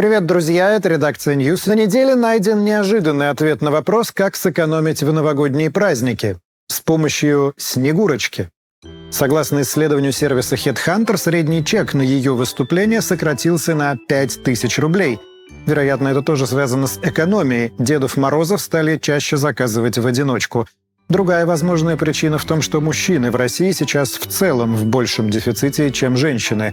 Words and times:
Привет, 0.00 0.24
друзья, 0.24 0.76
это 0.76 0.88
редакция 0.88 1.36
News. 1.36 1.68
На 1.68 1.74
неделе 1.74 2.14
найден 2.14 2.64
неожиданный 2.64 3.28
ответ 3.28 3.60
на 3.60 3.70
вопрос, 3.70 4.12
как 4.12 4.34
сэкономить 4.34 5.02
в 5.02 5.12
новогодние 5.12 5.70
праздники. 5.70 6.38
С 6.68 6.80
помощью 6.80 7.52
Снегурочки. 7.58 8.48
Согласно 9.10 9.60
исследованию 9.60 10.12
сервиса 10.12 10.54
Headhunter, 10.54 11.18
средний 11.18 11.62
чек 11.62 11.92
на 11.92 12.00
ее 12.00 12.34
выступление 12.34 13.02
сократился 13.02 13.74
на 13.74 13.98
5000 14.08 14.78
рублей. 14.78 15.18
Вероятно, 15.66 16.08
это 16.08 16.22
тоже 16.22 16.46
связано 16.46 16.86
с 16.86 16.98
экономией. 17.02 17.74
Дедов 17.78 18.16
Морозов 18.16 18.62
стали 18.62 18.96
чаще 18.96 19.36
заказывать 19.36 19.98
в 19.98 20.06
одиночку. 20.06 20.66
Другая 21.10 21.44
возможная 21.44 21.98
причина 21.98 22.38
в 22.38 22.46
том, 22.46 22.62
что 22.62 22.80
мужчины 22.80 23.30
в 23.30 23.36
России 23.36 23.72
сейчас 23.72 24.12
в 24.12 24.26
целом 24.28 24.76
в 24.76 24.86
большем 24.86 25.28
дефиците, 25.28 25.90
чем 25.90 26.16
женщины. 26.16 26.72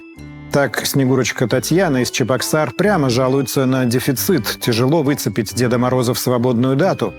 Так, 0.52 0.86
Снегурочка 0.86 1.48
Татьяна 1.48 1.98
из 1.98 2.10
Чебоксар 2.10 2.72
прямо 2.72 3.10
жалуется 3.10 3.66
на 3.66 3.86
дефицит. 3.86 4.58
Тяжело 4.62 5.04
выцепить 5.04 5.54
Деда 5.54 5.78
Мороза 5.78 6.14
в 6.14 6.20
свободную 6.20 6.76
дату. 6.76 7.14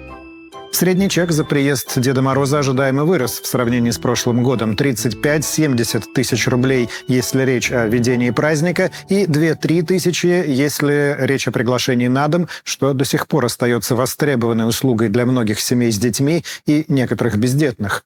Средний 0.71 1.09
чек 1.09 1.33
за 1.33 1.45
приезд 1.45 1.99
Деда 1.99 2.23
Мороза 2.23 2.61
ожидаемо 2.61 3.05
вырос 3.05 3.41
в 3.41 3.47
сравнении 3.47 3.91
с 3.91 3.99
прошлым 3.99 4.43
годом. 4.43 4.73
35-70 4.73 6.13
тысяч 6.15 6.47
рублей, 6.47 6.89
если 7.09 7.43
речь 7.43 7.73
о 7.73 7.87
ведении 7.87 8.31
праздника, 8.31 8.91
и 9.09 9.25
2-3 9.25 9.83
тысячи, 9.83 10.27
если 10.27 11.17
речь 11.19 11.49
о 11.49 11.53
приглашении 11.53 12.09
на 12.09 12.29
дом, 12.29 12.49
что 12.63 12.93
до 12.93 13.05
сих 13.05 13.27
пор 13.27 13.47
остается 13.47 13.97
востребованной 13.97 14.69
услугой 14.69 15.09
для 15.09 15.27
многих 15.27 15.61
семей 15.61 15.91
с 15.91 15.99
детьми 15.99 16.45
и 16.67 16.85
некоторых 16.89 17.37
бездетных. 17.39 18.05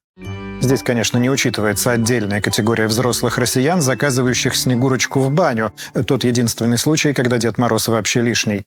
Здесь, 0.61 0.83
конечно, 0.83 1.19
не 1.19 1.29
учитывается 1.29 1.91
отдельная 1.91 2.41
категория 2.41 2.87
взрослых 2.87 3.37
россиян, 3.39 3.83
заказывающих 3.83 4.55
Снегурочку 4.55 5.21
в 5.21 5.31
баню. 5.31 5.73
Тот 6.07 6.23
единственный 6.23 6.79
случай, 6.79 7.13
когда 7.13 7.39
Дед 7.39 7.59
Мороз 7.59 7.89
вообще 7.89 8.23
лишний. 8.23 8.63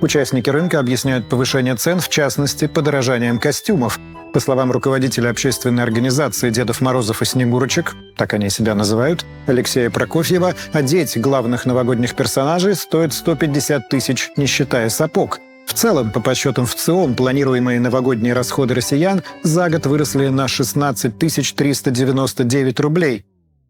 Участники 0.00 0.50
рынка 0.50 0.78
объясняют 0.78 1.28
повышение 1.28 1.74
цен, 1.74 2.00
в 2.00 2.08
частности, 2.08 2.66
подорожанием 2.66 3.38
костюмов. 3.38 3.98
По 4.34 4.40
словам 4.40 4.70
руководителя 4.70 5.30
общественной 5.30 5.82
организации 5.82 6.50
Дедов 6.50 6.82
Морозов 6.82 7.22
и 7.22 7.24
Снегурочек, 7.24 7.96
так 8.16 8.34
они 8.34 8.50
себя 8.50 8.74
называют, 8.74 9.24
Алексея 9.46 9.88
Прокофьева, 9.88 10.54
одеть 10.74 11.18
главных 11.18 11.64
новогодних 11.64 12.14
персонажей 12.14 12.74
стоит 12.74 13.14
150 13.14 13.88
тысяч, 13.88 14.30
не 14.36 14.44
считая 14.44 14.90
сапог. 14.90 15.40
В 15.66 15.72
целом, 15.72 16.10
по 16.10 16.20
подсчетам 16.20 16.66
в 16.66 16.74
ЦИОМ, 16.74 17.14
планируемые 17.14 17.80
новогодние 17.80 18.34
расходы 18.34 18.74
россиян 18.74 19.22
за 19.42 19.70
год 19.70 19.86
выросли 19.86 20.28
на 20.28 20.46
16 20.48 21.18
399 21.18 22.80
рублей. 22.80 23.24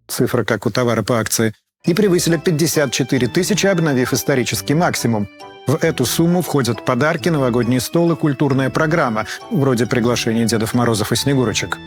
Цифра 0.08 0.44
как 0.44 0.66
у 0.66 0.70
товара 0.70 1.02
по 1.02 1.20
акции. 1.20 1.54
И 1.84 1.94
превысили 1.94 2.36
54 2.36 3.28
тысячи, 3.28 3.66
обновив 3.66 4.12
исторический 4.12 4.74
максимум. 4.74 5.28
В 5.66 5.82
эту 5.82 6.06
сумму 6.06 6.42
входят 6.42 6.84
подарки, 6.84 7.28
новогодний 7.28 7.80
стол 7.80 8.12
и 8.12 8.16
культурная 8.16 8.70
программа, 8.70 9.26
вроде 9.50 9.86
приглашения 9.86 10.44
Дедов 10.44 10.74
Морозов 10.74 11.10
и 11.10 11.16
Снегурочек. 11.16 11.78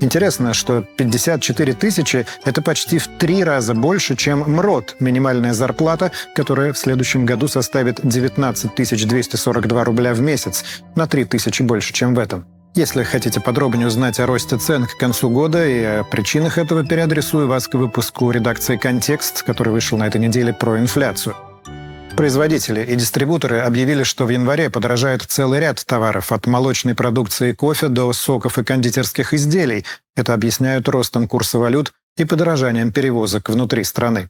Интересно, 0.00 0.54
что 0.54 0.82
54 0.82 1.72
тысячи– 1.74 2.26
это 2.44 2.62
почти 2.62 2.98
в 2.98 3.08
три 3.18 3.42
раза 3.42 3.74
больше, 3.74 4.16
чем 4.16 4.40
МРОД, 4.40 4.96
минимальная 5.00 5.52
зарплата, 5.52 6.12
которая 6.34 6.72
в 6.72 6.78
следующем 6.78 7.26
году 7.26 7.48
составит 7.48 8.00
19 8.02 8.74
242 8.74 9.84
рубля 9.84 10.14
в 10.14 10.20
месяц, 10.20 10.64
на 10.94 11.06
3 11.06 11.24
тысячи 11.24 11.62
больше, 11.62 11.92
чем 11.92 12.14
в 12.14 12.18
этом. 12.18 12.46
Если 12.74 13.04
хотите 13.04 13.40
подробнее 13.40 13.86
узнать 13.86 14.18
о 14.18 14.26
росте 14.26 14.58
цен 14.58 14.86
к 14.86 14.96
концу 14.98 15.30
года 15.30 15.64
и 15.66 15.82
о 15.82 16.04
причинах 16.04 16.58
этого, 16.58 16.84
переадресую 16.84 17.46
вас 17.46 17.68
к 17.68 17.74
выпуску 17.74 18.30
редакции 18.30 18.76
«Контекст», 18.76 19.42
который 19.42 19.72
вышел 19.72 19.96
на 19.96 20.08
этой 20.08 20.20
неделе 20.20 20.52
про 20.52 20.78
инфляцию. 20.78 21.36
Производители 22.16 22.80
и 22.80 22.94
дистрибуторы 22.94 23.58
объявили, 23.58 24.04
что 24.04 24.24
в 24.24 24.28
январе 24.28 24.70
подорожает 24.70 25.22
целый 25.22 25.58
ряд 25.58 25.84
товаров, 25.84 26.30
от 26.30 26.46
молочной 26.46 26.94
продукции 26.94 27.52
кофе 27.52 27.88
до 27.88 28.12
соков 28.12 28.56
и 28.56 28.64
кондитерских 28.64 29.34
изделий. 29.34 29.84
Это 30.16 30.32
объясняют 30.32 30.88
ростом 30.88 31.26
курса 31.26 31.58
валют 31.58 31.92
и 32.16 32.24
подорожанием 32.24 32.92
перевозок 32.92 33.48
внутри 33.48 33.82
страны. 33.82 34.28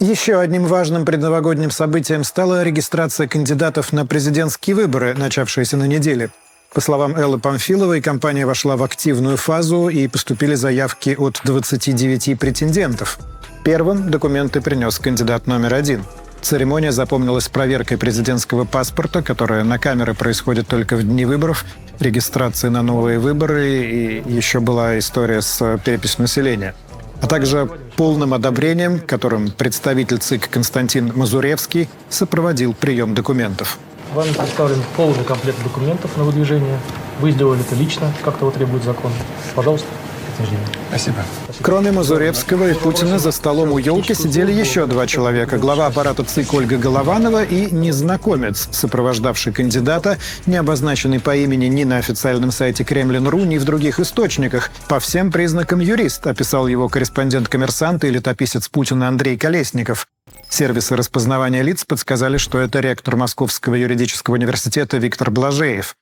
Еще 0.00 0.38
одним 0.38 0.64
важным 0.64 1.04
предновогодним 1.04 1.70
событием 1.70 2.24
стала 2.24 2.62
регистрация 2.62 3.28
кандидатов 3.28 3.92
на 3.92 4.06
президентские 4.06 4.76
выборы, 4.76 5.14
начавшиеся 5.14 5.76
на 5.76 5.86
неделе. 5.86 6.30
По 6.72 6.80
словам 6.80 7.16
Эллы 7.16 7.38
Памфиловой, 7.38 8.02
компания 8.02 8.46
вошла 8.46 8.76
в 8.76 8.82
активную 8.82 9.36
фазу 9.36 9.88
и 9.88 10.08
поступили 10.08 10.54
заявки 10.54 11.16
от 11.18 11.40
29 11.44 12.38
претендентов– 12.38 13.18
Первым 13.66 14.12
документы 14.12 14.60
принес 14.60 14.96
кандидат 15.00 15.48
номер 15.48 15.74
один. 15.74 16.04
Церемония 16.40 16.92
запомнилась 16.92 17.48
проверкой 17.48 17.98
президентского 17.98 18.64
паспорта, 18.64 19.24
которая 19.24 19.64
на 19.64 19.80
камеры 19.80 20.14
происходит 20.14 20.68
только 20.68 20.94
в 20.94 21.02
дни 21.02 21.24
выборов, 21.24 21.64
регистрации 21.98 22.68
на 22.68 22.82
новые 22.82 23.18
выборы 23.18 23.66
и 23.66 24.22
еще 24.24 24.60
была 24.60 24.96
история 25.00 25.42
с 25.42 25.80
переписью 25.84 26.22
населения. 26.22 26.76
А 27.20 27.26
также 27.26 27.68
полным 27.96 28.34
одобрением, 28.34 29.00
которым 29.00 29.50
представитель 29.50 30.18
ЦИК 30.18 30.48
Константин 30.48 31.10
Мазуревский 31.16 31.88
сопроводил 32.08 32.72
прием 32.72 33.16
документов. 33.16 33.80
Вам 34.14 34.32
представлен 34.34 34.82
полный 34.96 35.24
комплект 35.24 35.62
документов 35.62 36.16
на 36.16 36.24
выдвижение. 36.24 36.78
Вы 37.20 37.32
сделали 37.32 37.60
это 37.60 37.74
лично, 37.74 38.12
как 38.24 38.38
того 38.38 38.50
требует 38.50 38.84
закон. 38.84 39.12
Пожалуйста 39.54 39.88
подтверждения. 40.36 40.66
Спасибо. 40.88 41.16
Кроме 41.62 41.92
Мазуревского 41.92 42.70
и 42.70 42.74
Путина 42.74 43.18
за 43.18 43.32
столом 43.32 43.72
у 43.72 43.78
елки 43.78 44.14
сидели 44.14 44.52
еще 44.52 44.86
два 44.86 45.06
человека. 45.06 45.58
Глава 45.58 45.86
аппарата 45.86 46.24
ЦИК 46.24 46.54
Ольга 46.54 46.76
Голованова 46.76 47.44
и 47.44 47.70
незнакомец, 47.70 48.68
сопровождавший 48.70 49.52
кандидата, 49.52 50.18
не 50.46 50.56
обозначенный 50.56 51.20
по 51.20 51.34
имени 51.36 51.66
ни 51.66 51.84
на 51.84 51.98
официальном 51.98 52.50
сайте 52.50 52.84
Кремлин.ру, 52.84 53.40
ни 53.40 53.58
в 53.58 53.64
других 53.64 54.00
источниках. 54.00 54.70
По 54.88 55.00
всем 55.00 55.32
признакам 55.32 55.80
юрист, 55.80 56.26
описал 56.26 56.66
его 56.66 56.88
корреспондент 56.88 57.48
коммерсанта 57.48 58.06
и 58.06 58.10
летописец 58.10 58.68
Путина 58.68 59.08
Андрей 59.08 59.36
Колесников. 59.36 60.06
Сервисы 60.56 60.96
распознавания 60.96 61.60
лиц 61.60 61.84
подсказали, 61.84 62.38
что 62.38 62.58
это 62.58 62.80
ректор 62.80 63.14
Московского 63.16 63.74
юридического 63.74 64.36
университета 64.36 64.96
Виктор 64.96 65.30
Блажеев. 65.30 65.96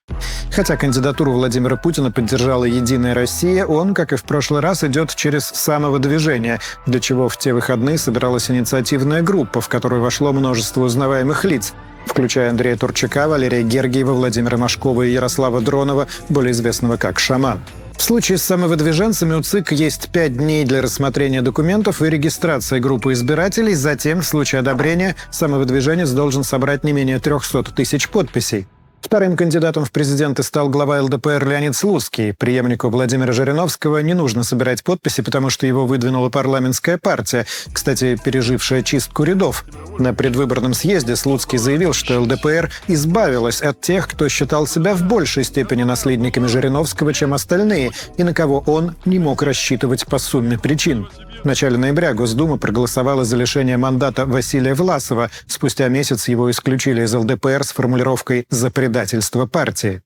Хотя 0.52 0.76
кандидатуру 0.76 1.32
Владимира 1.32 1.76
Путина 1.76 2.12
поддержала 2.12 2.64
«Единая 2.64 3.14
Россия», 3.14 3.66
он, 3.66 3.94
как 3.94 4.12
и 4.12 4.16
в 4.16 4.22
прошлый 4.22 4.60
раз, 4.60 4.84
идет 4.84 5.12
через 5.16 5.46
самовыдвижение, 5.46 6.60
для 6.86 7.00
чего 7.00 7.28
в 7.28 7.36
те 7.36 7.52
выходные 7.52 7.98
собиралась 7.98 8.48
инициативная 8.48 9.22
группа, 9.22 9.60
в 9.60 9.68
которую 9.68 10.02
вошло 10.02 10.32
множество 10.32 10.82
узнаваемых 10.82 11.44
лиц 11.44 11.74
включая 12.06 12.50
Андрея 12.50 12.76
Турчака, 12.76 13.26
Валерия 13.26 13.62
Гергиева, 13.62 14.12
Владимира 14.12 14.58
Машкова 14.58 15.02
и 15.02 15.12
Ярослава 15.12 15.62
Дронова, 15.62 16.06
более 16.28 16.52
известного 16.52 16.98
как 16.98 17.18
«Шаман». 17.18 17.60
В 17.96 18.02
случае 18.02 18.38
с 18.38 18.42
самовыдвиженцами 18.42 19.34
у 19.34 19.42
ЦИК 19.42 19.72
есть 19.72 20.10
пять 20.10 20.36
дней 20.36 20.64
для 20.64 20.82
рассмотрения 20.82 21.42
документов 21.42 22.02
и 22.02 22.10
регистрации 22.10 22.78
группы 22.78 23.12
избирателей. 23.12 23.74
Затем, 23.74 24.20
в 24.20 24.26
случае 24.26 24.60
одобрения, 24.60 25.16
самовыдвиженец 25.30 26.10
должен 26.10 26.44
собрать 26.44 26.84
не 26.84 26.92
менее 26.92 27.18
300 27.18 27.62
тысяч 27.74 28.08
подписей. 28.08 28.66
Вторым 29.04 29.36
кандидатом 29.36 29.84
в 29.84 29.92
президенты 29.92 30.42
стал 30.42 30.70
глава 30.70 31.02
ЛДПР 31.02 31.46
Леонид 31.46 31.76
Слуцкий. 31.76 32.32
Преемнику 32.32 32.88
Владимира 32.88 33.34
Жириновского 33.34 33.98
не 33.98 34.14
нужно 34.14 34.44
собирать 34.44 34.82
подписи, 34.82 35.20
потому 35.20 35.50
что 35.50 35.66
его 35.66 35.84
выдвинула 35.84 36.30
парламентская 36.30 36.96
партия, 36.96 37.44
кстати, 37.70 38.18
пережившая 38.24 38.82
чистку 38.82 39.24
рядов. 39.24 39.66
На 39.98 40.14
предвыборном 40.14 40.72
съезде 40.72 41.16
Слуцкий 41.16 41.58
заявил, 41.58 41.92
что 41.92 42.18
ЛДПР 42.18 42.70
избавилась 42.88 43.60
от 43.60 43.78
тех, 43.82 44.08
кто 44.08 44.26
считал 44.30 44.66
себя 44.66 44.94
в 44.94 45.02
большей 45.02 45.44
степени 45.44 45.82
наследниками 45.82 46.46
Жириновского, 46.46 47.12
чем 47.12 47.34
остальные, 47.34 47.90
и 48.16 48.24
на 48.24 48.32
кого 48.32 48.64
он 48.66 48.96
не 49.04 49.18
мог 49.18 49.42
рассчитывать 49.42 50.06
по 50.06 50.16
сумме 50.16 50.58
причин. 50.58 51.06
В 51.44 51.46
начале 51.46 51.76
ноября 51.76 52.14
Госдума 52.14 52.56
проголосовала 52.56 53.26
за 53.26 53.36
лишение 53.36 53.76
мандата 53.76 54.24
Василия 54.24 54.72
Власова. 54.72 55.30
Спустя 55.46 55.88
месяц 55.88 56.26
его 56.28 56.50
исключили 56.50 57.02
из 57.02 57.12
ЛДПР 57.12 57.64
с 57.64 57.72
формулировкой 57.72 58.46
«за 58.48 58.70
предательство 58.70 59.44
партии». 59.44 60.00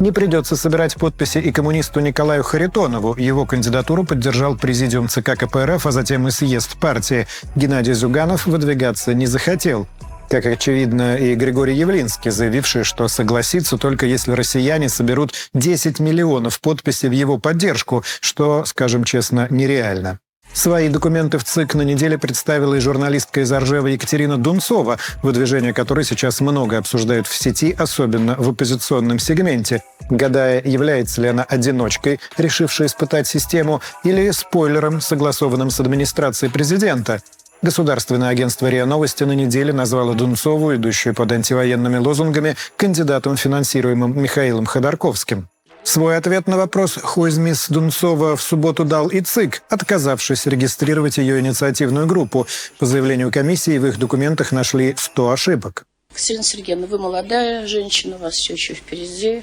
Не 0.00 0.10
придется 0.10 0.56
собирать 0.56 0.96
подписи 0.96 1.38
и 1.38 1.52
коммунисту 1.52 2.00
Николаю 2.00 2.42
Харитонову. 2.42 3.14
Его 3.16 3.46
кандидатуру 3.46 4.02
поддержал 4.02 4.56
президиум 4.56 5.06
ЦК 5.06 5.38
КПРФ, 5.38 5.86
а 5.86 5.92
затем 5.92 6.26
и 6.26 6.32
съезд 6.32 6.76
партии. 6.80 7.28
Геннадий 7.54 7.92
Зюганов 7.92 8.46
выдвигаться 8.46 9.14
не 9.14 9.26
захотел. 9.26 9.86
Как 10.28 10.46
очевидно, 10.46 11.14
и 11.14 11.36
Григорий 11.36 11.76
Явлинский, 11.76 12.30
заявивший, 12.30 12.82
что 12.82 13.06
согласится 13.06 13.78
только 13.78 14.06
если 14.06 14.32
россияне 14.32 14.88
соберут 14.88 15.32
10 15.54 16.00
миллионов 16.00 16.60
подписей 16.60 17.08
в 17.08 17.12
его 17.12 17.38
поддержку, 17.38 18.02
что, 18.20 18.64
скажем 18.64 19.04
честно, 19.04 19.46
нереально. 19.48 20.18
Свои 20.54 20.88
документы 20.88 21.38
в 21.38 21.44
ЦИК 21.44 21.74
на 21.74 21.82
неделе 21.82 22.18
представила 22.18 22.74
и 22.74 22.80
журналистка 22.80 23.40
из 23.40 23.50
Оржева 23.50 23.86
Екатерина 23.86 24.36
Дунцова, 24.36 24.98
выдвижение 25.22 25.72
которой 25.72 26.04
сейчас 26.04 26.40
много 26.40 26.78
обсуждают 26.78 27.26
в 27.26 27.34
сети, 27.34 27.74
особенно 27.76 28.36
в 28.36 28.50
оппозиционном 28.50 29.18
сегменте, 29.18 29.82
гадая, 30.10 30.62
является 30.62 31.22
ли 31.22 31.28
она 31.28 31.42
одиночкой, 31.42 32.20
решившей 32.36 32.86
испытать 32.86 33.26
систему, 33.26 33.80
или 34.04 34.30
спойлером, 34.30 35.00
согласованным 35.00 35.70
с 35.70 35.80
администрацией 35.80 36.52
президента. 36.52 37.22
Государственное 37.62 38.28
агентство 38.28 38.66
РИА 38.66 38.86
Новости 38.86 39.22
на 39.24 39.32
неделе 39.32 39.72
назвало 39.72 40.14
Дунцову, 40.14 40.74
идущую 40.74 41.14
под 41.14 41.30
антивоенными 41.32 41.96
лозунгами, 41.96 42.56
кандидатом, 42.76 43.36
финансируемым 43.36 44.20
Михаилом 44.20 44.66
Ходорковским. 44.66 45.48
Свой 45.84 46.16
ответ 46.16 46.46
на 46.46 46.56
вопрос 46.56 46.94
Хойзмис 47.02 47.68
Дунцова 47.68 48.36
в 48.36 48.42
субботу 48.42 48.84
дал 48.84 49.08
и 49.08 49.20
ЦИК, 49.20 49.62
отказавшись 49.68 50.46
регистрировать 50.46 51.18
ее 51.18 51.40
инициативную 51.40 52.06
группу. 52.06 52.46
По 52.78 52.86
заявлению 52.86 53.32
комиссии 53.32 53.78
в 53.78 53.86
их 53.86 53.98
документах 53.98 54.52
нашли 54.52 54.94
100 54.96 55.30
ошибок. 55.30 55.84
Катерина 56.14 56.44
Сергеевна, 56.44 56.86
вы 56.86 56.98
молодая 56.98 57.66
женщина, 57.66 58.16
у 58.16 58.18
вас 58.20 58.34
все 58.34 58.52
еще 58.52 58.74
впереди. 58.74 59.42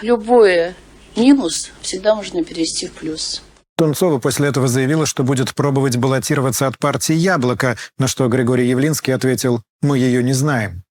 Любое 0.00 0.74
минус 1.16 1.70
всегда 1.82 2.14
можно 2.14 2.42
перевести 2.44 2.86
в 2.86 2.92
плюс. 2.92 3.42
Тунцова 3.76 4.18
после 4.18 4.48
этого 4.48 4.68
заявила, 4.68 5.04
что 5.04 5.24
будет 5.24 5.54
пробовать 5.54 5.96
баллотироваться 5.96 6.68
от 6.68 6.78
партии 6.78 7.14
«Яблоко», 7.14 7.76
на 7.98 8.06
что 8.06 8.28
Григорий 8.28 8.68
Явлинский 8.68 9.10
ответил 9.10 9.62
«Мы 9.82 9.98
ее 9.98 10.22
не 10.22 10.32
знаем». 10.32 10.83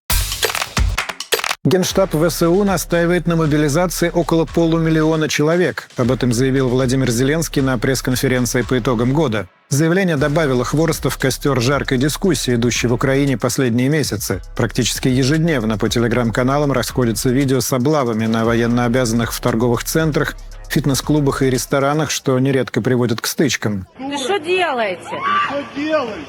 Генштаб 1.65 2.13
ВСУ 2.13 2.62
настаивает 2.65 3.25
на 3.25 3.38
мобилизации 3.38 4.12
около 4.13 4.44
полумиллиона 4.44 5.30
человек. 5.30 5.88
Об 5.95 6.12
этом 6.12 6.33
заявил 6.33 6.68
Владимир 6.68 7.10
Зеленский 7.10 7.62
на 7.62 7.77
пресс-конференции 7.77 8.63
по 8.63 8.77
итогам 8.77 9.13
года. 9.13 9.48
Заявление 9.69 10.18
добавило 10.18 10.65
хвороста 10.65 11.10
в 11.10 11.18
костер 11.18 11.62
жаркой 11.62 12.00
дискуссии, 12.00 12.56
идущей 12.56 12.89
в 12.89 12.94
Украине 12.94 13.38
последние 13.38 13.88
месяцы. 13.88 14.42
Практически 14.57 15.07
ежедневно 15.07 15.77
по 15.77 15.88
телеграм-каналам 15.88 16.74
расходятся 16.74 17.30
видео 17.30 17.62
с 17.62 17.71
облавами 17.71 18.25
на 18.25 18.44
военнообязанных 18.44 19.31
в 19.31 19.39
торговых 19.39 19.86
центрах, 19.86 20.36
фитнес-клубах 20.68 21.44
и 21.44 21.50
ресторанах, 21.50 22.12
что 22.12 22.38
нередко 22.39 22.81
приводит 22.81 23.21
к 23.21 23.25
стычкам. 23.25 23.88
Вы 23.98 24.18
что 24.18 24.38
делаете? 24.38 25.01
Что 25.48 25.63
делаете? 25.77 26.27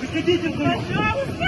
Выходите 0.00 0.48
вдвоем! 0.48 0.82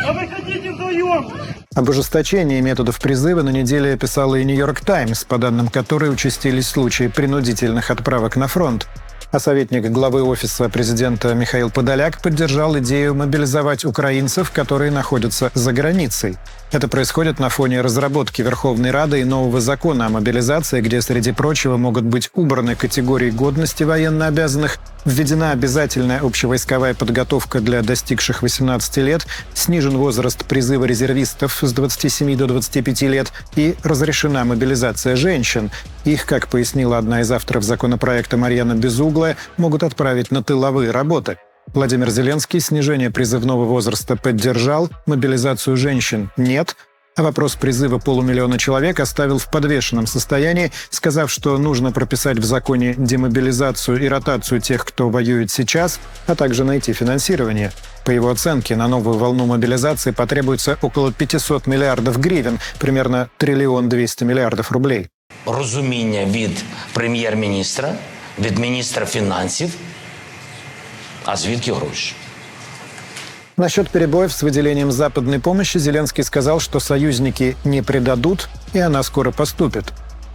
А 0.07 0.13
выходите 0.13 0.71
вдвоем! 0.71 1.62
Об 1.75 1.89
ужесточении 1.89 2.61
методов 2.61 3.01
призыва 3.01 3.41
на 3.41 3.49
неделе 3.49 3.97
писала 3.97 4.35
и 4.35 4.45
«Нью-Йорк 4.45 4.81
Таймс», 4.81 5.25
по 5.25 5.39
данным 5.39 5.69
которой 5.69 6.13
участились 6.13 6.69
случаи 6.69 7.09
принудительных 7.09 7.91
отправок 7.91 8.37
на 8.37 8.47
фронт. 8.47 8.87
А 9.31 9.39
советник 9.39 9.91
главы 9.91 10.23
Офиса 10.23 10.69
президента 10.69 11.33
Михаил 11.33 11.71
Подоляк 11.71 12.21
поддержал 12.21 12.79
идею 12.81 13.15
мобилизовать 13.15 13.87
украинцев, 13.87 14.51
которые 14.51 14.91
находятся 14.91 15.51
за 15.55 15.73
границей. 15.73 16.37
Это 16.73 16.89
происходит 16.89 17.39
на 17.39 17.49
фоне 17.49 17.81
разработки 17.81 18.43
Верховной 18.43 18.91
Рады 18.91 19.23
и 19.23 19.25
нового 19.25 19.63
закона 19.63 20.07
о 20.07 20.11
мобилизации, 20.11 20.83
где, 20.83 21.01
среди 21.01 21.33
прочего, 21.33 21.79
могут 21.79 22.05
быть 22.05 22.29
убраны 22.35 22.75
категории 22.75 23.31
годности 23.31 23.85
военнообязанных, 23.85 24.77
введена 25.05 25.53
обязательная 25.53 26.21
общевойсковая 26.21 26.95
подготовка 26.95 27.61
для 27.61 27.83
достигших 27.83 28.43
18 28.43 28.97
лет, 28.99 29.27
снижен 29.55 29.97
возраст 29.97 30.45
призыва 30.45 30.85
резервистов 30.85 31.59
с 31.63 31.73
27 31.73 32.37
до 32.37 32.47
25 32.47 33.03
лет 33.03 33.33
и 33.57 33.75
разрешена 33.83 34.45
мобилизация 34.45 35.17
женщин. 35.17 35.71
Их, 36.05 36.27
как 36.27 36.49
пояснила 36.49 36.99
одна 36.99 37.21
из 37.21 37.31
авторов 37.31 37.65
законопроекта 37.65 38.37
Марьяна 38.37 38.75
Безуглая, 38.75 39.37
могут 39.57 39.83
отправить 39.83 40.31
на 40.31 40.43
тыловые 40.43 40.91
работы. 40.91 41.39
Владимир 41.75 42.11
Зеленский 42.11 42.61
снижение 42.61 43.11
призывного 43.11 43.65
возраста 43.65 44.17
поддержал, 44.17 44.91
мобилизацию 45.07 45.77
женщин 45.77 46.31
нет, 46.37 46.77
вопрос 47.18 47.56
призыва 47.56 47.98
полумиллиона 47.98 48.58
человек 48.58 49.00
оставил 49.00 49.40
в 49.40 49.50
подвешенном 49.50 50.08
состоянии, 50.08 50.72
сказав, 50.90 51.32
что 51.32 51.58
нужно 51.58 51.92
прописать 51.92 52.38
в 52.38 52.44
законе 52.44 52.94
демобилизацию 52.98 54.04
и 54.04 54.08
ротацию 54.08 54.62
тех, 54.62 54.86
кто 54.86 55.10
воюет 55.10 55.52
сейчас, 55.52 56.00
а 56.28 56.36
также 56.36 56.64
найти 56.64 56.94
финансирование. 56.94 57.72
По 58.06 58.12
его 58.12 58.30
оценке, 58.30 58.76
на 58.76 58.88
новую 58.88 59.18
волну 59.18 59.46
мобилизации 59.46 60.12
потребуется 60.12 60.78
около 60.82 61.12
500 61.12 61.68
миллиардов 61.68 62.20
гривен, 62.20 62.60
примерно 62.80 63.30
триллион 63.38 63.90
200 63.90 64.24
миллиардов 64.24 64.72
рублей. 64.72 65.08
Розуміння 65.46 66.26
від 66.26 66.64
прем'єр-міністра, 66.94 67.96
від 68.40 68.60
міністра 68.60 69.06
фінансів – 69.06 69.82
а 71.28 71.36
звідки 71.36 71.74
гроші? 71.74 72.14
Насчет 73.63 73.89
перебоев 73.91 74.33
с 74.33 74.43
выделением 74.43 74.91
западной 74.91 75.39
помощи 75.39 75.79
Зеленский 75.79 76.25
сказал, 76.25 76.59
что 76.59 76.81
союзники 76.81 77.57
не 77.63 77.81
предадут, 77.81 78.49
и 78.73 78.81
она 78.81 79.05
скоро 79.05 79.31
поступит. 79.31 79.93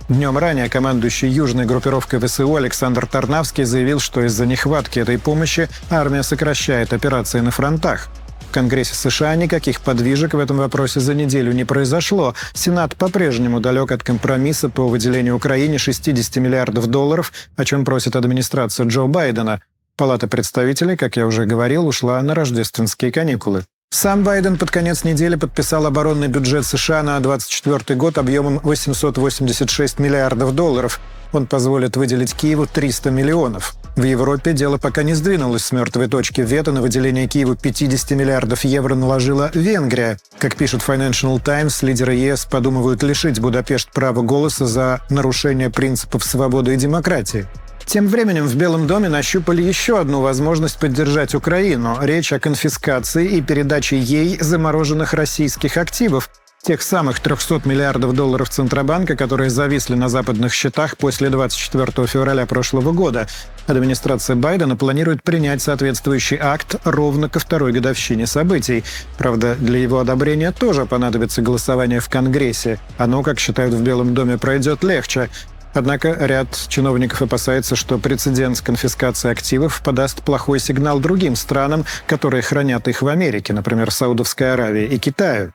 Днем 0.07 0.37
ранее 0.37 0.69
командующий 0.69 1.27
южной 1.27 1.65
группировкой 1.65 2.21
ВСУ 2.21 2.55
Александр 2.55 3.05
Тарнавский 3.05 3.65
заявил, 3.65 3.99
что 3.99 4.21
из-за 4.21 4.45
нехватки 4.45 4.99
этой 4.99 5.19
помощи 5.19 5.67
армия 5.89 6.23
сокращает 6.23 6.93
операции 6.93 7.41
на 7.41 7.51
фронтах. 7.51 8.07
В 8.49 8.53
Конгрессе 8.53 8.95
США 8.95 9.35
никаких 9.35 9.81
подвижек 9.81 10.33
в 10.33 10.39
этом 10.39 10.55
вопросе 10.55 11.01
за 11.01 11.13
неделю 11.13 11.51
не 11.51 11.65
произошло. 11.65 12.33
Сенат 12.53 12.95
по-прежнему 12.95 13.59
далек 13.59 13.91
от 13.91 14.03
компромисса 14.03 14.69
по 14.69 14.87
выделению 14.87 15.35
Украине 15.35 15.77
60 15.77 16.37
миллиардов 16.37 16.87
долларов, 16.87 17.33
о 17.57 17.65
чем 17.65 17.83
просит 17.83 18.15
администрация 18.15 18.85
Джо 18.85 19.03
Байдена. 19.07 19.59
Палата 19.97 20.27
представителей, 20.27 20.95
как 20.95 21.17
я 21.17 21.25
уже 21.25 21.45
говорил, 21.45 21.87
ушла 21.87 22.21
на 22.21 22.35
рождественские 22.35 23.11
каникулы. 23.11 23.63
Сам 23.89 24.23
Байден 24.23 24.55
под 24.57 24.69
конец 24.69 25.03
недели 25.03 25.35
подписал 25.35 25.87
оборонный 25.87 26.27
бюджет 26.27 26.67
США 26.67 27.01
на 27.01 27.19
2024 27.19 27.97
год 27.97 28.19
объемом 28.19 28.59
886 28.61 29.97
миллиардов 29.97 30.53
долларов. 30.53 30.99
Он 31.33 31.47
позволит 31.47 31.97
выделить 31.97 32.35
Киеву 32.35 32.67
300 32.67 33.09
миллионов. 33.09 33.73
В 33.95 34.03
Европе 34.03 34.53
дело 34.53 34.77
пока 34.77 35.01
не 35.01 35.15
сдвинулось 35.15 35.65
с 35.65 35.71
мертвой 35.71 36.07
точки. 36.07 36.41
Вето 36.41 36.71
на 36.71 36.81
выделение 36.83 37.27
Киеву 37.27 37.55
50 37.55 38.11
миллиардов 38.11 38.65
евро 38.65 38.93
наложила 38.93 39.49
Венгрия. 39.55 40.19
Как 40.37 40.57
пишет 40.57 40.81
Financial 40.87 41.41
Times, 41.43 41.81
лидеры 41.81 42.13
ЕС 42.13 42.45
подумывают 42.45 43.01
лишить 43.01 43.39
Будапешт 43.39 43.91
права 43.91 44.21
голоса 44.21 44.67
за 44.67 45.01
нарушение 45.09 45.71
принципов 45.71 46.23
свободы 46.23 46.75
и 46.75 46.77
демократии. 46.77 47.47
Тем 47.87 48.09
временем 48.09 48.47
в 48.47 48.55
Белом 48.55 48.85
доме 48.85 49.07
нащупали 49.07 49.61
еще 49.61 49.97
одну 49.97 50.19
возможность 50.19 50.77
поддержать 50.77 51.33
Украину. 51.33 51.97
Речь 52.01 52.33
о 52.33 52.39
конфискации 52.39 53.37
и 53.37 53.41
передаче 53.41 53.97
ей 53.97 54.37
замороженных 54.41 55.13
российских 55.13 55.77
активов, 55.77 56.29
тех 56.61 56.81
самых 56.81 57.21
300 57.21 57.61
миллиардов 57.63 58.13
долларов 58.13 58.49
Центробанка, 58.49 59.15
которые 59.15 59.49
зависли 59.49 59.95
на 59.95 60.09
западных 60.09 60.53
счетах 60.53 60.97
после 60.97 61.29
24 61.29 62.07
февраля 62.07 62.45
прошлого 62.45 62.91
года. 62.91 63.29
Администрация 63.67 64.35
Байдена 64.35 64.75
планирует 64.75 65.23
принять 65.23 65.61
соответствующий 65.61 66.37
акт 66.41 66.75
ровно 66.83 67.29
ко 67.29 67.39
второй 67.39 67.71
годовщине 67.71 68.27
событий. 68.27 68.83
Правда, 69.17 69.55
для 69.55 69.79
его 69.79 69.99
одобрения 69.99 70.51
тоже 70.51 70.85
понадобится 70.85 71.41
голосование 71.41 72.01
в 72.01 72.09
Конгрессе. 72.09 72.79
Оно, 72.97 73.23
как 73.23 73.39
считают 73.39 73.73
в 73.73 73.81
Белом 73.81 74.13
доме, 74.13 74.37
пройдет 74.37 74.83
легче. 74.83 75.29
Однако 75.77 76.17
ряд 76.19 76.47
чиновников 76.69 77.21
опасается, 77.21 77.75
что 77.75 77.99
прецедент 77.99 78.57
с 78.57 78.61
конфискацией 78.61 79.31
активов 79.31 79.83
подаст 79.83 80.23
плохой 80.23 80.59
сигнал 80.59 80.99
другим 80.99 81.35
странам, 81.35 81.85
которые 82.07 82.41
хранят 82.41 82.87
их 82.87 83.03
в 83.03 83.07
Америке, 83.07 83.53
например, 83.53 83.91
Саудовской 83.91 84.53
Аравии 84.53 84.85
и 84.85 84.97
Китаю. 84.97 85.53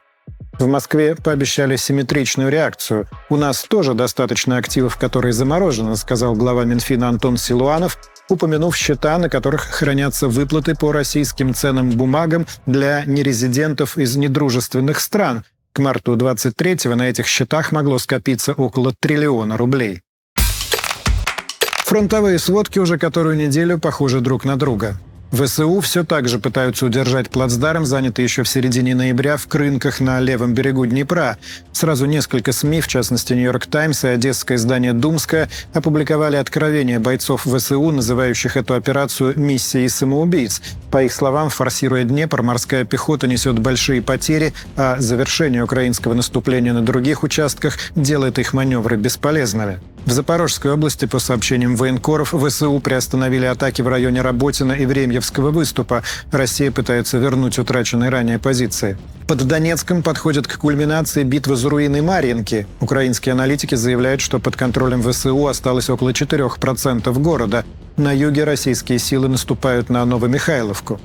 В 0.60 0.68
Москве 0.68 1.16
пообещали 1.16 1.74
симметричную 1.74 2.52
реакцию. 2.52 3.08
«У 3.30 3.36
нас 3.36 3.64
тоже 3.64 3.94
достаточно 3.94 4.58
активов, 4.58 4.96
которые 4.96 5.32
заморожены», 5.32 5.96
сказал 5.96 6.36
глава 6.36 6.62
Минфина 6.62 7.08
Антон 7.08 7.36
Силуанов, 7.36 7.98
упомянув 8.28 8.76
счета, 8.76 9.18
на 9.18 9.28
которых 9.28 9.62
хранятся 9.62 10.28
выплаты 10.28 10.76
по 10.76 10.92
российским 10.92 11.52
ценным 11.52 11.90
бумагам 11.90 12.46
для 12.64 13.04
нерезидентов 13.06 13.98
из 13.98 14.14
недружественных 14.14 15.00
стран. 15.00 15.42
К 15.72 15.80
марту 15.80 16.14
23-го 16.14 16.94
на 16.94 17.08
этих 17.08 17.26
счетах 17.26 17.72
могло 17.72 17.98
скопиться 17.98 18.52
около 18.52 18.94
триллиона 19.00 19.56
рублей. 19.56 20.00
Фронтовые 21.92 22.38
сводки 22.38 22.78
уже 22.78 22.96
которую 22.96 23.36
неделю 23.36 23.78
похожи 23.78 24.20
друг 24.20 24.46
на 24.46 24.56
друга. 24.56 24.96
ВСУ 25.30 25.78
все 25.80 26.04
так 26.04 26.26
же 26.26 26.38
пытаются 26.38 26.86
удержать 26.86 27.28
плацдарм, 27.28 27.84
занятый 27.84 28.22
еще 28.22 28.44
в 28.44 28.48
середине 28.48 28.94
ноября 28.94 29.36
в 29.36 29.46
Крынках 29.46 30.00
на 30.00 30.18
левом 30.18 30.54
берегу 30.54 30.86
Днепра. 30.86 31.36
Сразу 31.70 32.06
несколько 32.06 32.52
СМИ, 32.52 32.80
в 32.80 32.88
частности 32.88 33.34
«Нью-Йорк 33.34 33.66
Таймс» 33.66 34.04
и 34.04 34.08
одесское 34.08 34.56
издание 34.56 34.94
«Думская», 34.94 35.50
опубликовали 35.74 36.36
откровения 36.36 36.98
бойцов 36.98 37.42
ВСУ, 37.44 37.90
называющих 37.90 38.56
эту 38.56 38.72
операцию 38.72 39.38
«миссией 39.38 39.90
самоубийц». 39.90 40.62
По 40.90 41.02
их 41.02 41.12
словам, 41.12 41.50
форсируя 41.50 42.04
Днепр, 42.04 42.40
морская 42.40 42.86
пехота 42.86 43.26
несет 43.26 43.58
большие 43.58 44.00
потери, 44.00 44.54
а 44.78 44.96
завершение 44.98 45.62
украинского 45.62 46.14
наступления 46.14 46.72
на 46.72 46.80
других 46.80 47.22
участках 47.22 47.76
делает 47.94 48.38
их 48.38 48.54
маневры 48.54 48.96
бесполезными. 48.96 49.78
В 50.04 50.10
Запорожской 50.10 50.72
области, 50.72 51.06
по 51.06 51.20
сообщениям 51.20 51.76
военкоров, 51.76 52.34
ВСУ 52.34 52.80
приостановили 52.80 53.46
атаки 53.46 53.82
в 53.82 53.88
районе 53.88 54.20
Работина 54.20 54.72
и 54.72 54.84
Времьевского 54.84 55.50
выступа. 55.50 56.02
Россия 56.32 56.72
пытается 56.72 57.18
вернуть 57.18 57.58
утраченные 57.58 58.10
ранее 58.10 58.38
позиции. 58.40 58.98
Под 59.28 59.46
Донецком 59.46 60.02
подходит 60.02 60.48
к 60.48 60.58
кульминации 60.58 61.22
битвы 61.22 61.54
за 61.56 61.70
руины 61.70 62.02
Марьинки. 62.02 62.66
Украинские 62.80 63.34
аналитики 63.34 63.76
заявляют, 63.76 64.20
что 64.20 64.40
под 64.40 64.56
контролем 64.56 65.02
ВСУ 65.02 65.46
осталось 65.46 65.88
около 65.88 66.10
4% 66.10 67.12
города. 67.20 67.64
На 67.96 68.12
юге 68.12 68.44
российские 68.44 68.98
силы 68.98 69.28
наступают 69.28 69.88
на 69.88 70.04
Новомихайловку. 70.04 71.00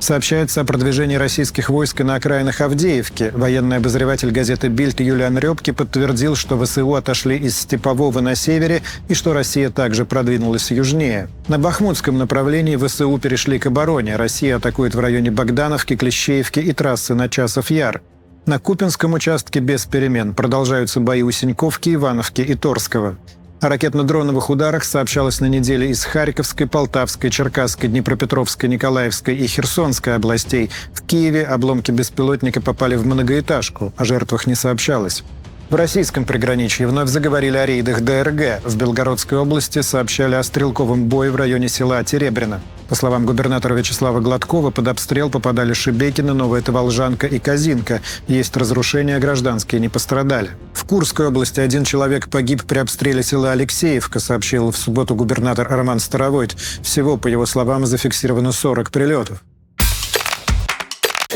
Сообщается 0.00 0.60
о 0.60 0.64
продвижении 0.64 1.16
российских 1.16 1.68
войск 1.68 2.00
на 2.00 2.14
окраинах 2.14 2.60
Авдеевки. 2.60 3.32
Военный 3.34 3.78
обозреватель 3.78 4.30
газеты 4.30 4.68
«Бильд» 4.68 5.00
Юлиан 5.00 5.36
Рёбки 5.38 5.72
подтвердил, 5.72 6.36
что 6.36 6.62
ВСУ 6.62 6.94
отошли 6.94 7.36
из 7.36 7.58
Степового 7.58 8.20
на 8.20 8.36
севере 8.36 8.82
и 9.08 9.14
что 9.14 9.32
Россия 9.32 9.70
также 9.70 10.04
продвинулась 10.04 10.70
южнее. 10.70 11.28
На 11.48 11.58
Бахмутском 11.58 12.16
направлении 12.16 12.76
ВСУ 12.76 13.18
перешли 13.18 13.58
к 13.58 13.66
обороне. 13.66 14.16
Россия 14.16 14.56
атакует 14.56 14.94
в 14.94 15.00
районе 15.00 15.32
Богдановки, 15.32 15.96
Клещеевки 15.96 16.60
и 16.60 16.72
трассы 16.72 17.14
на 17.14 17.28
Часов-Яр. 17.28 18.00
На 18.46 18.58
Купинском 18.58 19.12
участке 19.12 19.60
без 19.60 19.84
перемен 19.84 20.32
продолжаются 20.32 21.00
бои 21.00 21.22
у 21.22 21.30
Синьковки, 21.30 21.94
Ивановки 21.94 22.40
и 22.40 22.54
Торского. 22.54 23.18
О 23.60 23.68
ракетно-дроновых 23.68 24.50
ударах 24.50 24.84
сообщалось 24.84 25.40
на 25.40 25.46
неделе 25.46 25.90
из 25.90 26.04
Харьковской, 26.04 26.68
Полтавской, 26.68 27.28
Черкасской, 27.28 27.88
Днепропетровской, 27.88 28.68
Николаевской 28.68 29.34
и 29.34 29.48
Херсонской 29.48 30.14
областей. 30.14 30.70
В 30.94 31.02
Киеве 31.02 31.44
обломки 31.44 31.90
беспилотника 31.90 32.60
попали 32.60 32.94
в 32.94 33.04
многоэтажку, 33.04 33.92
о 33.96 34.04
жертвах 34.04 34.46
не 34.46 34.54
сообщалось. 34.54 35.24
В 35.70 35.74
российском 35.74 36.24
приграничье 36.24 36.86
вновь 36.86 37.10
заговорили 37.10 37.58
о 37.58 37.66
рейдах 37.66 38.00
ДРГ. 38.00 38.64
В 38.64 38.74
Белгородской 38.78 39.36
области 39.36 39.82
сообщали 39.82 40.34
о 40.34 40.42
стрелковом 40.42 41.08
бое 41.08 41.30
в 41.30 41.36
районе 41.36 41.68
села 41.68 42.02
Теребрина. 42.02 42.62
По 42.88 42.94
словам 42.94 43.26
губернатора 43.26 43.74
Вячеслава 43.74 44.20
Гладкова, 44.20 44.70
под 44.70 44.88
обстрел 44.88 45.28
попадали 45.28 45.74
Шебекина, 45.74 46.32
Новая 46.32 46.62
Таволжанка 46.62 47.26
и 47.26 47.38
Казинка. 47.38 48.00
Есть 48.28 48.56
разрушения, 48.56 49.18
гражданские 49.18 49.82
не 49.82 49.90
пострадали. 49.90 50.52
В 50.72 50.86
Курской 50.86 51.26
области 51.26 51.60
один 51.60 51.84
человек 51.84 52.30
погиб 52.30 52.64
при 52.64 52.78
обстреле 52.78 53.22
села 53.22 53.52
Алексеевка, 53.52 54.20
сообщил 54.20 54.70
в 54.70 54.76
субботу 54.78 55.14
губернатор 55.14 55.68
Роман 55.68 56.00
Старовойт. 56.00 56.56
Всего, 56.82 57.18
по 57.18 57.28
его 57.28 57.44
словам, 57.44 57.84
зафиксировано 57.84 58.52
40 58.52 58.90
прилетов. 58.90 59.42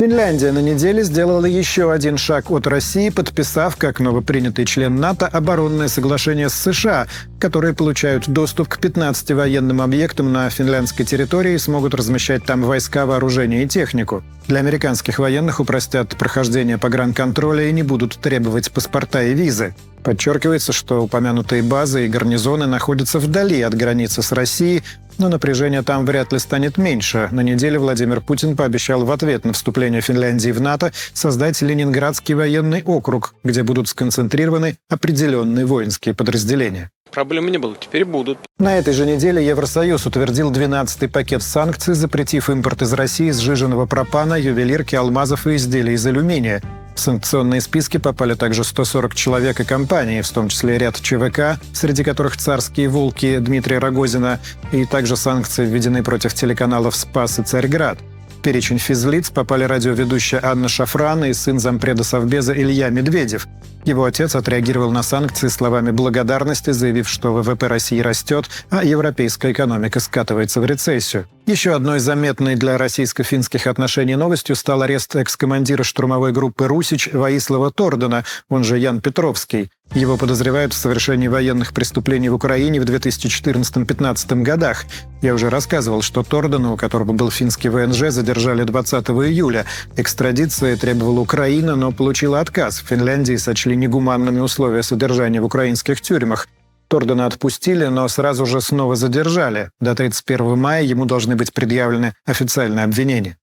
Финляндия 0.03 0.51
на 0.51 0.59
неделе 0.59 1.05
сделала 1.05 1.47
еще 1.47 1.93
один 1.93 2.19
шаг 2.19 2.51
от 2.51 2.67
России, 2.67 3.09
подписав, 3.09 3.77
как 3.77 4.01
новопринятый 4.01 4.65
член 4.65 4.97
НАТО, 4.97 5.29
оборонное 5.29 5.87
соглашение 5.87 6.49
с 6.49 6.55
США, 6.55 7.07
которые 7.39 7.73
получают 7.73 8.29
доступ 8.29 8.67
к 8.67 8.81
15 8.81 9.31
военным 9.31 9.81
объектам 9.81 10.33
на 10.33 10.51
финляндской 10.51 11.07
территории 11.07 11.55
и 11.55 11.59
смогут 11.59 11.95
размещать 11.95 12.45
там 12.45 12.63
войска, 12.63 13.07
вооружение 13.07 13.63
и 13.63 13.69
технику. 13.69 14.25
Для 14.49 14.59
американских 14.59 15.21
военных 15.21 15.61
упростят 15.61 16.17
прохождение 16.19 16.79
погранконтроля 16.79 17.69
и 17.69 17.73
не 17.73 17.85
будут 17.85 18.17
требовать 18.17 18.73
паспорта 18.73 19.23
и 19.23 19.35
визы. 19.35 19.73
Подчеркивается, 20.03 20.73
что 20.73 21.03
упомянутые 21.03 21.63
базы 21.63 22.07
и 22.07 22.09
гарнизоны 22.09 22.67
находятся 22.67 23.19
вдали 23.19 23.61
от 23.63 23.75
границы 23.75 24.23
с 24.23 24.33
Россией, 24.33 24.83
но 25.19 25.29
напряжение 25.29 25.83
там 25.83 26.05
вряд 26.05 26.33
ли 26.33 26.39
станет 26.39 26.77
меньше. 26.77 27.29
На 27.31 27.41
неделе 27.41 27.79
Владимир 27.79 28.21
Путин 28.21 28.57
пообещал 28.57 29.05
в 29.05 29.13
ответ 29.13 29.45
на 29.45 29.53
вступление 29.53 30.01
Финляндии 30.01 30.51
в 30.51 30.61
НАТО 30.61 30.93
создать 31.13 31.63
Ленинградский 31.63 32.35
военный 32.35 32.83
округ, 32.83 33.35
где 33.45 33.63
будут 33.63 33.89
сконцентрированы 33.89 34.77
определенные 34.89 35.67
воинские 35.67 36.15
подразделения. 36.15 36.91
Проблем 37.13 37.49
не 37.49 37.59
было, 37.59 37.77
теперь 37.79 38.05
будут. 38.07 38.39
На 38.59 38.79
этой 38.79 38.95
же 38.95 39.05
неделе 39.05 39.47
Евросоюз 39.47 40.07
утвердил 40.07 40.51
12-й 40.51 41.09
пакет 41.09 41.43
санкций, 41.43 41.95
запретив 41.95 42.49
импорт 42.49 42.83
из 42.83 42.93
России 42.95 43.31
сжиженного 43.31 43.87
пропана, 43.87 44.35
ювелирки, 44.35 44.95
алмазов 44.95 45.47
и 45.47 45.57
изделий 45.57 45.95
из 45.95 46.07
алюминия. 46.07 46.63
В 46.95 47.01
санкционные 47.01 47.61
списки 47.61 47.99
попали 47.99 48.35
также 48.35 48.65
140 48.65 49.15
человек 49.15 49.61
и 49.61 49.65
компаний, 49.65 50.23
в 50.23 50.31
том 50.31 50.49
числе 50.49 50.79
ряд 50.79 51.01
ЧВК, 51.01 51.61
среди 51.73 52.05
которых 52.05 52.37
«Царские 52.37 52.89
волки» 52.89 53.39
Дмитрия 53.39 53.79
Рогозина, 53.79 54.41
и 54.73 54.85
также 54.87 55.17
санкции 55.17 55.67
введены 55.67 56.03
против 56.03 56.35
телеканалов 56.35 56.97
«Спас» 56.97 57.39
и 57.39 57.43
«Царьград». 57.43 57.99
Перечень 58.43 58.79
физлиц 58.79 59.31
попали 59.31 59.63
радиоведущая 59.63 60.41
Анна 60.43 60.69
Шафран 60.69 61.25
и 61.25 61.33
сын 61.33 61.61
зампреда 61.61 62.03
Совбеза 62.03 62.53
Илья 62.53 62.89
Медведев. 62.89 63.47
Его 63.85 64.05
отец 64.05 64.35
отреагировал 64.35 64.91
на 64.91 65.05
санкции 65.05 65.47
словами 65.47 65.93
благодарности, 65.93 66.71
заявив, 66.71 67.09
что 67.09 67.33
ВВП 67.33 67.69
России 67.69 68.01
растет, 68.01 68.51
а 68.71 68.85
европейская 68.85 69.53
экономика 69.53 70.01
скатывается 70.01 70.61
в 70.61 70.67
рецессию. 70.67 71.27
Еще 71.47 71.73
одной 71.75 72.01
заметной 72.01 72.57
для 72.57 72.79
российско-финских 72.79 73.69
отношений 73.69 74.17
новостью 74.17 74.57
стал 74.57 74.83
арест 74.83 75.15
экс-командира 75.15 75.85
штурмовой 75.85 76.33
группы 76.33 76.67
«Русич» 76.67 77.09
Ваислава 77.13 77.71
Тордена, 77.71 78.25
он 78.49 78.65
же 78.65 78.79
Ян 78.79 79.01
Петровский. 79.01 79.71
Его 79.95 80.17
подозревают 80.17 80.73
в 80.73 80.77
совершении 80.77 81.29
военных 81.29 81.75
преступлений 81.75 82.31
в 82.31 82.35
Украине 82.35 82.81
в 82.81 82.85
2014-2015 82.85 84.43
годах. 84.43 84.87
Я 85.21 85.35
уже 85.35 85.51
рассказывал, 85.51 86.01
что 86.01 86.23
Тордена, 86.23 86.73
у 86.73 86.79
которого 86.79 87.13
был 87.13 87.31
финский 87.31 87.69
ВНЖ, 87.69 88.09
задержали 88.09 88.65
20 88.65 89.11
июля. 89.11 89.67
Экстрадиция 89.99 90.79
требовала 90.79 91.21
Украина, 91.21 91.77
но 91.77 91.93
получила 91.93 92.41
отказ. 92.41 92.81
В 92.81 92.87
Финляндии 92.87 93.37
сочли 93.37 93.77
негуманными 93.77 94.41
условия 94.41 94.83
содержания 94.83 95.43
в 95.43 95.45
украинских 95.45 96.01
тюрьмах. 96.01 96.49
Тордена 96.89 97.27
отпустили, 97.27 97.85
но 97.87 98.09
сразу 98.09 98.47
же 98.47 98.63
снова 98.63 98.97
задержали. 98.97 99.71
До 99.79 99.95
31 99.95 100.59
мая 100.59 100.83
ему 100.85 101.05
должны 101.05 101.37
быть 101.37 101.53
предъявлены 101.53 102.15
официальные 102.25 102.85
обвинения. 102.85 103.37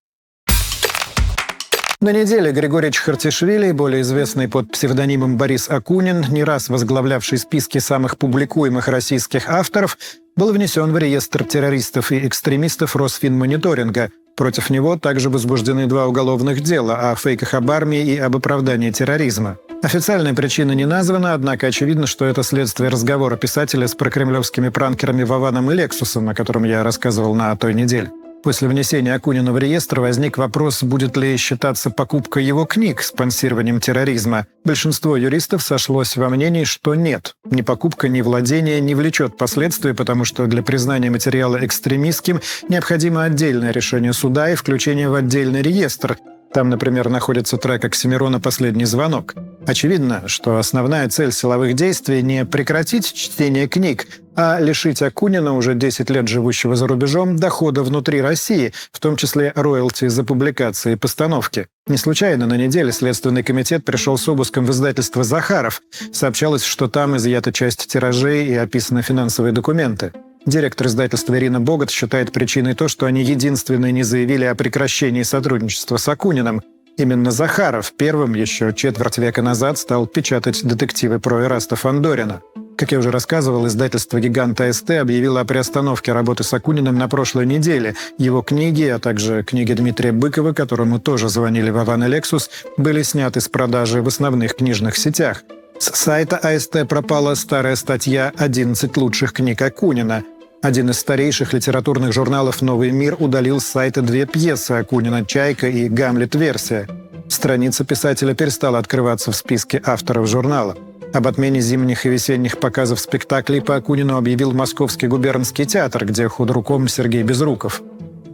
На 2.02 2.14
неделе 2.14 2.54
Григорий 2.54 2.94
Чхартишвили, 2.94 3.74
более 3.74 4.04
известный 4.04 4.48
под 4.48 4.72
псевдонимом 4.72 5.36
Борис 5.36 5.70
Акунин, 5.70 6.26
не 6.30 6.46
раз 6.46 6.70
возглавлявший 6.70 7.38
списки 7.38 7.80
самых 7.80 8.18
публикуемых 8.18 8.88
российских 8.88 9.50
авторов, 9.50 9.98
был 10.38 10.54
внесен 10.54 10.94
в 10.94 10.98
реестр 10.98 11.44
террористов 11.44 12.14
и 12.14 12.26
экстремистов 12.26 12.96
Росфинмониторинга. 12.96 14.12
Против 14.38 14.70
него 14.70 14.96
также 14.96 15.30
возбуждены 15.30 15.88
два 15.88 16.08
уголовных 16.08 16.62
дела 16.62 17.12
о 17.12 17.16
фейках 17.16 17.54
об 17.54 17.70
армии 17.70 18.14
и 18.14 18.18
об 18.18 18.38
оправдании 18.38 18.92
терроризма. 18.92 19.58
Официальная 19.84 20.34
причина 20.34 20.72
не 20.72 20.86
названа, 20.86 21.34
однако 21.34 21.68
очевидно, 21.68 22.08
что 22.08 22.24
это 22.24 22.44
следствие 22.44 22.90
разговора 22.90 23.36
писателя 23.36 23.90
с 23.90 23.94
прокремлевскими 23.94 24.70
пранкерами 24.70 25.24
Вованом 25.24 25.70
и 25.70 25.76
Лексусом, 25.76 26.30
о 26.30 26.34
котором 26.34 26.64
я 26.64 26.82
рассказывал 26.82 27.36
на 27.36 27.54
той 27.58 27.74
неделе. 27.74 28.10
После 28.42 28.70
внесения 28.70 29.14
Акунина 29.14 29.52
в 29.52 29.58
реестр 29.58 30.00
возник 30.00 30.38
вопрос, 30.38 30.82
будет 30.82 31.18
ли 31.18 31.36
считаться 31.36 31.90
покупка 31.90 32.40
его 32.40 32.66
книг 32.66 33.02
спонсированием 33.02 33.82
терроризма. 33.82 34.48
Большинство 34.64 35.18
юристов 35.18 35.62
сошлось 35.62 36.16
во 36.16 36.30
мнении, 36.30 36.64
что 36.64 36.96
нет. 36.96 37.36
Ни 37.50 37.62
покупка, 37.62 38.08
ни 38.08 38.22
владение 38.22 38.80
не 38.80 38.96
влечет 38.96 39.38
последствий, 39.38 39.94
потому 39.94 40.24
что 40.24 40.48
для 40.48 40.64
признания 40.64 41.10
материала 41.10 41.58
экстремистским 41.66 42.40
необходимо 42.70 43.26
отдельное 43.26 43.72
решение 43.72 44.14
суда 44.14 44.50
и 44.50 44.56
включение 44.56 45.10
в 45.10 45.16
отдельный 45.16 45.62
реестр, 45.62 46.18
там, 46.54 46.70
например, 46.70 47.10
находится 47.10 47.58
трек 47.58 47.86
Оксимирона 47.86 48.40
«Последний 48.40 48.86
звонок». 48.86 49.36
Очевидно, 49.68 50.24
что 50.28 50.58
основная 50.58 51.08
цель 51.08 51.32
силовых 51.32 51.76
действий 51.76 52.24
не 52.24 52.44
прекратить 52.44 53.14
чтение 53.14 53.68
книг, 53.68 54.08
а 54.42 54.58
лишить 54.58 55.02
Акунина, 55.02 55.54
уже 55.54 55.76
10 55.76 56.10
лет 56.10 56.30
живущего 56.30 56.78
за 56.78 56.88
рубежом, 56.88 57.36
дохода 57.36 57.84
внутри 57.84 58.22
России, 58.22 58.72
в 58.94 59.00
том 59.02 59.18
числе 59.18 59.52
роялти 59.54 60.08
за 60.08 60.24
публикации 60.24 60.94
и 60.94 60.96
постановки. 60.96 61.68
Не 61.88 61.98
случайно 61.98 62.48
на 62.48 62.56
неделе 62.56 62.94
Следственный 62.94 63.44
комитет 63.44 63.84
пришел 63.84 64.18
с 64.18 64.26
обыском 64.30 64.66
в 64.66 64.72
издательство 64.72 65.26
«Захаров». 65.26 65.82
Сообщалось, 66.14 66.64
что 66.64 66.88
там 66.88 67.18
изъята 67.18 67.52
часть 67.52 67.88
тиражей 67.88 68.48
и 68.48 68.56
описаны 68.56 69.02
финансовые 69.02 69.52
документы. 69.52 70.14
Директор 70.46 70.88
издательства 70.88 71.38
Ирина 71.38 71.60
Богат 71.60 71.92
считает 71.92 72.32
причиной 72.32 72.76
то, 72.76 72.88
что 72.88 73.08
они 73.08 73.24
единственные 73.24 73.92
не 73.92 74.04
заявили 74.04 74.46
о 74.46 74.56
прекращении 74.56 75.24
сотрудничества 75.24 75.98
с 75.98 76.08
Акуниным. 76.08 76.62
Именно 76.96 77.32
Захаров 77.32 77.92
первым 77.98 78.36
еще 78.36 78.72
четверть 78.74 79.18
века 79.18 79.42
назад 79.42 79.78
стал 79.78 80.08
печатать 80.08 80.64
детективы 80.64 81.20
про 81.20 81.42
Эраста 81.42 81.76
Фандорина. 81.76 82.42
Как 82.80 82.94
я 82.94 83.00
уже 83.00 83.12
рассказывал, 83.12 83.68
издательство 83.68 84.22
«Гигант 84.22 84.62
АСТ» 84.62 84.92
объявило 84.92 85.42
о 85.42 85.44
приостановке 85.44 86.14
работы 86.14 86.46
с 86.46 86.54
Акуниным 86.54 86.98
на 86.98 87.10
прошлой 87.10 87.46
неделе. 87.46 87.96
Его 88.18 88.42
книги, 88.42 88.84
а 88.84 89.00
также 89.00 89.44
книги 89.44 89.74
Дмитрия 89.74 90.14
Быкова, 90.14 90.54
которому 90.54 90.98
тоже 90.98 91.28
звонили 91.28 91.72
Вован 91.72 92.06
и 92.06 92.08
Лексус, 92.08 92.50
были 92.78 93.02
сняты 93.02 93.42
с 93.42 93.50
продажи 93.50 94.02
в 94.02 94.08
основных 94.08 94.56
книжных 94.56 94.96
сетях– 94.96 95.44
с 95.80 95.96
сайта 95.98 96.36
АСТ 96.38 96.88
пропала 96.90 97.36
старая 97.36 97.78
статья 97.78 98.34
«11 98.38 99.00
лучших 99.00 99.32
книг 99.32 99.62
Акунина». 99.62 100.24
Один 100.62 100.90
из 100.90 101.00
старейших 101.00 101.54
литературных 101.54 102.12
журналов 102.12 102.62
«Новый 102.62 102.92
мир» 102.92 103.16
удалил 103.18 103.62
с 103.62 103.66
сайта 103.66 104.02
две 104.02 104.26
пьесы 104.26 104.74
Акунина 104.74 105.26
«Чайка» 105.26 105.68
и 105.70 105.88
«Гамлет-версия». 105.88 106.86
Страница 107.30 107.86
писателя 107.86 108.34
перестала 108.34 108.78
открываться 108.78 109.32
в 109.32 109.38
списке 109.38 109.82
авторов 109.86 110.28
журнала. 110.28 110.76
Об 111.12 111.28
отмене 111.28 111.60
зимних 111.60 112.06
и 112.06 112.10
весенних 112.10 112.60
показов 112.60 113.00
спектаклей 113.00 113.62
по 113.62 113.76
Акунину 113.76 114.16
объявил 114.16 114.52
Московский 114.52 115.08
губернский 115.08 115.66
театр, 115.66 116.06
где 116.06 116.28
худруком 116.28 116.88
Сергей 116.88 117.24
Безруков. 117.24 117.82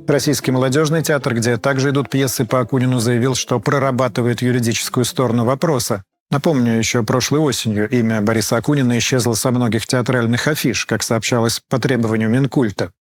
Российский 0.08 0.52
молодежный 0.52 1.02
театр, 1.02 1.36
где 1.36 1.58
также 1.58 1.92
идут 1.92 2.10
пьесы 2.10 2.46
по 2.46 2.60
Акунину, 2.60 3.00
заявил, 3.00 3.34
что 3.34 3.62
прорабатывает 3.62 4.42
юридическую 4.42 5.06
сторону 5.06 5.46
вопроса. 5.46 6.04
Напомню, 6.32 6.78
еще 6.78 7.04
прошлой 7.04 7.40
осенью 7.40 7.90
имя 7.90 8.22
Бориса 8.22 8.58
Акунина 8.58 8.98
исчезло 8.98 9.36
со 9.36 9.52
многих 9.52 9.88
театральных 9.88 10.48
афиш, 10.48 10.86
как 10.86 11.02
сообщалось 11.02 11.62
по 11.70 11.80
требованию 11.80 12.30
Минкульта. 12.30 12.92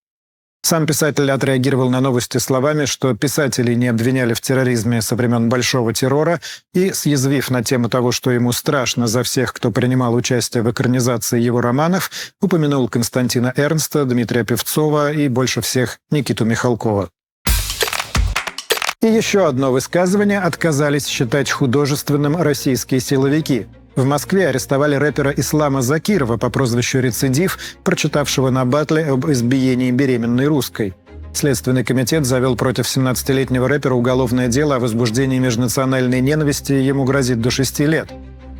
Сам 0.65 0.87
писатель 0.87 1.29
отреагировал 1.29 1.91
на 1.91 2.01
новости 2.01 2.39
словами, 2.39 2.85
что 2.85 3.13
писателей 3.13 3.75
не 3.75 3.87
обвиняли 3.87 4.33
в 4.33 4.41
терроризме 4.41 5.03
со 5.03 5.15
времен 5.15 5.47
Большого 5.47 5.93
террора 5.93 6.41
и, 6.73 6.91
съязвив 6.91 7.51
на 7.51 7.63
тему 7.63 7.87
того, 7.87 8.11
что 8.11 8.31
ему 8.31 8.51
страшно 8.51 9.05
за 9.05 9.21
всех, 9.21 9.53
кто 9.53 9.69
принимал 9.69 10.15
участие 10.15 10.63
в 10.63 10.71
экранизации 10.71 11.39
его 11.39 11.61
романов, 11.61 12.09
упомянул 12.41 12.89
Константина 12.89 13.53
Эрнста, 13.55 14.05
Дмитрия 14.05 14.43
Певцова 14.43 15.11
и, 15.11 15.27
больше 15.27 15.61
всех, 15.61 15.99
Никиту 16.09 16.45
Михалкова. 16.45 17.11
И 19.03 19.07
еще 19.07 19.47
одно 19.47 19.71
высказывание 19.71 20.39
отказались 20.39 21.05
считать 21.05 21.51
художественным 21.51 22.41
российские 22.41 23.01
силовики– 23.01 23.67
в 23.95 24.03
Москве 24.05 24.49
арестовали 24.49 24.95
рэпера 24.95 25.31
Ислама 25.31 25.81
Закирова 25.81 26.37
по 26.37 26.49
прозвищу 26.49 26.99
«Рецидив», 26.99 27.57
прочитавшего 27.83 28.49
на 28.49 28.65
батле 28.65 29.05
об 29.05 29.29
избиении 29.31 29.91
беременной 29.91 30.47
русской. 30.47 30.93
Следственный 31.33 31.83
комитет 31.83 32.25
завел 32.25 32.55
против 32.55 32.85
17-летнего 32.85 33.67
рэпера 33.67 33.93
уголовное 33.93 34.47
дело 34.47 34.75
о 34.75 34.79
возбуждении 34.79 35.39
межнациональной 35.39 36.21
ненависти, 36.21 36.73
ему 36.73 37.03
грозит 37.03 37.41
до 37.41 37.51
6 37.51 37.79
лет. 37.81 38.09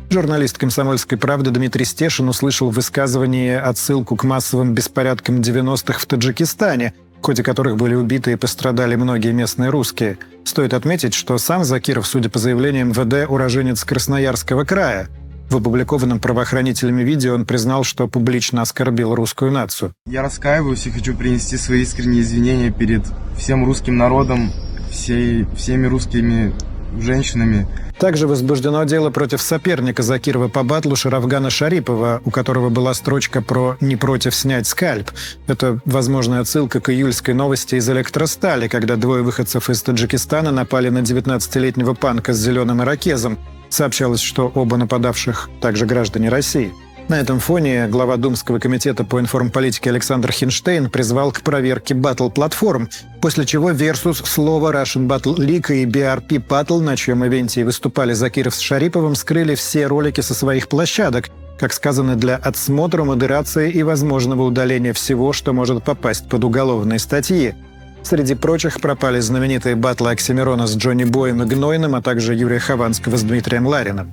Журналист 0.08 0.56
«Комсомольской 0.56 1.18
правды» 1.18 1.50
Дмитрий 1.50 1.84
Стешин 1.84 2.28
услышал 2.28 2.70
в 2.70 2.74
высказывании 2.74 3.54
отсылку 3.54 4.16
к 4.16 4.24
массовым 4.24 4.72
беспорядкам 4.72 5.40
90-х 5.40 5.98
в 5.98 6.06
Таджикистане, 6.06 6.94
в 7.20 7.24
ходе 7.24 7.42
которых 7.42 7.76
были 7.76 7.94
убиты 7.94 8.32
и 8.32 8.36
пострадали 8.36 8.94
многие 8.94 9.32
местные 9.32 9.70
русские. 9.70 10.18
Стоит 10.44 10.74
отметить, 10.74 11.12
что 11.12 11.36
сам 11.38 11.64
Закиров, 11.64 12.06
судя 12.06 12.30
по 12.30 12.38
заявлениям 12.38 12.90
МВД, 12.90 13.28
уроженец 13.28 13.84
Красноярского 13.84 14.64
края– 14.64 15.08
в 15.50 15.56
опубликованном 15.56 16.20
правоохранителями 16.20 17.02
видео 17.02 17.34
он 17.34 17.44
признал, 17.44 17.84
что 17.84 18.08
публично 18.08 18.62
оскорбил 18.62 19.14
русскую 19.14 19.50
нацию. 19.50 19.92
Я 20.06 20.22
раскаиваюсь 20.22 20.86
и 20.86 20.90
хочу 20.90 21.14
принести 21.16 21.56
свои 21.56 21.82
искренние 21.82 22.22
извинения 22.22 22.70
перед 22.70 23.02
всем 23.36 23.64
русским 23.64 23.96
народом, 23.96 24.50
всей, 24.90 25.46
всеми 25.56 25.86
русскими 25.86 26.52
женщинами. 26.98 27.66
Также 27.98 28.26
возбуждено 28.26 28.84
дело 28.84 29.10
против 29.10 29.40
соперника 29.40 30.02
Закирова 30.02 30.48
по 30.48 30.62
батлу 30.62 30.96
Шарафгана 30.96 31.48
Шарипова, 31.48 32.20
у 32.24 32.30
которого 32.30 32.68
была 32.68 32.92
строчка 32.92 33.40
про 33.40 33.76
«не 33.80 33.96
против 33.96 34.34
снять 34.34 34.66
скальп». 34.66 35.10
Это 35.46 35.80
возможная 35.84 36.40
отсылка 36.40 36.80
к 36.80 36.90
июльской 36.90 37.34
новости 37.34 37.76
из 37.76 37.88
электростали, 37.88 38.68
когда 38.68 38.96
двое 38.96 39.22
выходцев 39.22 39.70
из 39.70 39.82
Таджикистана 39.82 40.50
напали 40.50 40.90
на 40.90 40.98
19-летнего 40.98 41.94
панка 41.94 42.34
с 42.34 42.38
зеленым 42.38 42.82
ирокезом. 42.82 43.38
Сообщалось, 43.68 44.20
что 44.20 44.50
оба 44.54 44.76
нападавших 44.76 45.50
также 45.60 45.86
граждане 45.86 46.28
России. 46.28 46.72
На 47.08 47.20
этом 47.20 47.38
фоне 47.38 47.86
глава 47.86 48.16
Думского 48.16 48.58
комитета 48.58 49.04
по 49.04 49.20
информполитике 49.20 49.90
Александр 49.90 50.32
Хинштейн 50.32 50.90
призвал 50.90 51.30
к 51.30 51.42
проверке 51.42 51.94
батл-платформ, 51.94 52.88
после 53.20 53.46
чего 53.46 53.70
Versus, 53.70 54.26
Слово, 54.26 54.72
Russian 54.72 55.06
Battle 55.06 55.36
League 55.36 55.72
и 55.72 55.84
BRP 55.86 56.44
Battle, 56.44 56.80
на 56.80 56.96
чьем 56.96 57.24
ивенте 57.24 57.64
выступали 57.64 58.12
Закиров 58.12 58.56
с 58.56 58.58
Шариповым, 58.58 59.14
скрыли 59.14 59.54
все 59.54 59.86
ролики 59.86 60.20
со 60.20 60.34
своих 60.34 60.68
площадок, 60.68 61.30
как 61.60 61.72
сказано, 61.72 62.16
для 62.16 62.34
отсмотра, 62.36 63.04
модерации 63.04 63.70
и 63.70 63.84
возможного 63.84 64.42
удаления 64.42 64.92
всего, 64.92 65.32
что 65.32 65.52
может 65.52 65.84
попасть 65.84 66.28
под 66.28 66.42
уголовные 66.42 66.98
статьи. 66.98 67.54
Среди 68.02 68.34
прочих 68.34 68.80
пропали 68.80 69.20
знаменитые 69.20 69.74
батлы 69.74 70.12
Оксимирона 70.12 70.66
с 70.66 70.76
Джонни 70.76 71.04
Боем 71.04 71.42
и 71.42 71.46
Гнойным, 71.46 71.94
а 71.94 72.02
также 72.02 72.34
Юрия 72.34 72.60
Хованского 72.60 73.16
с 73.16 73.22
Дмитрием 73.22 73.66
Лариным. 73.66 74.12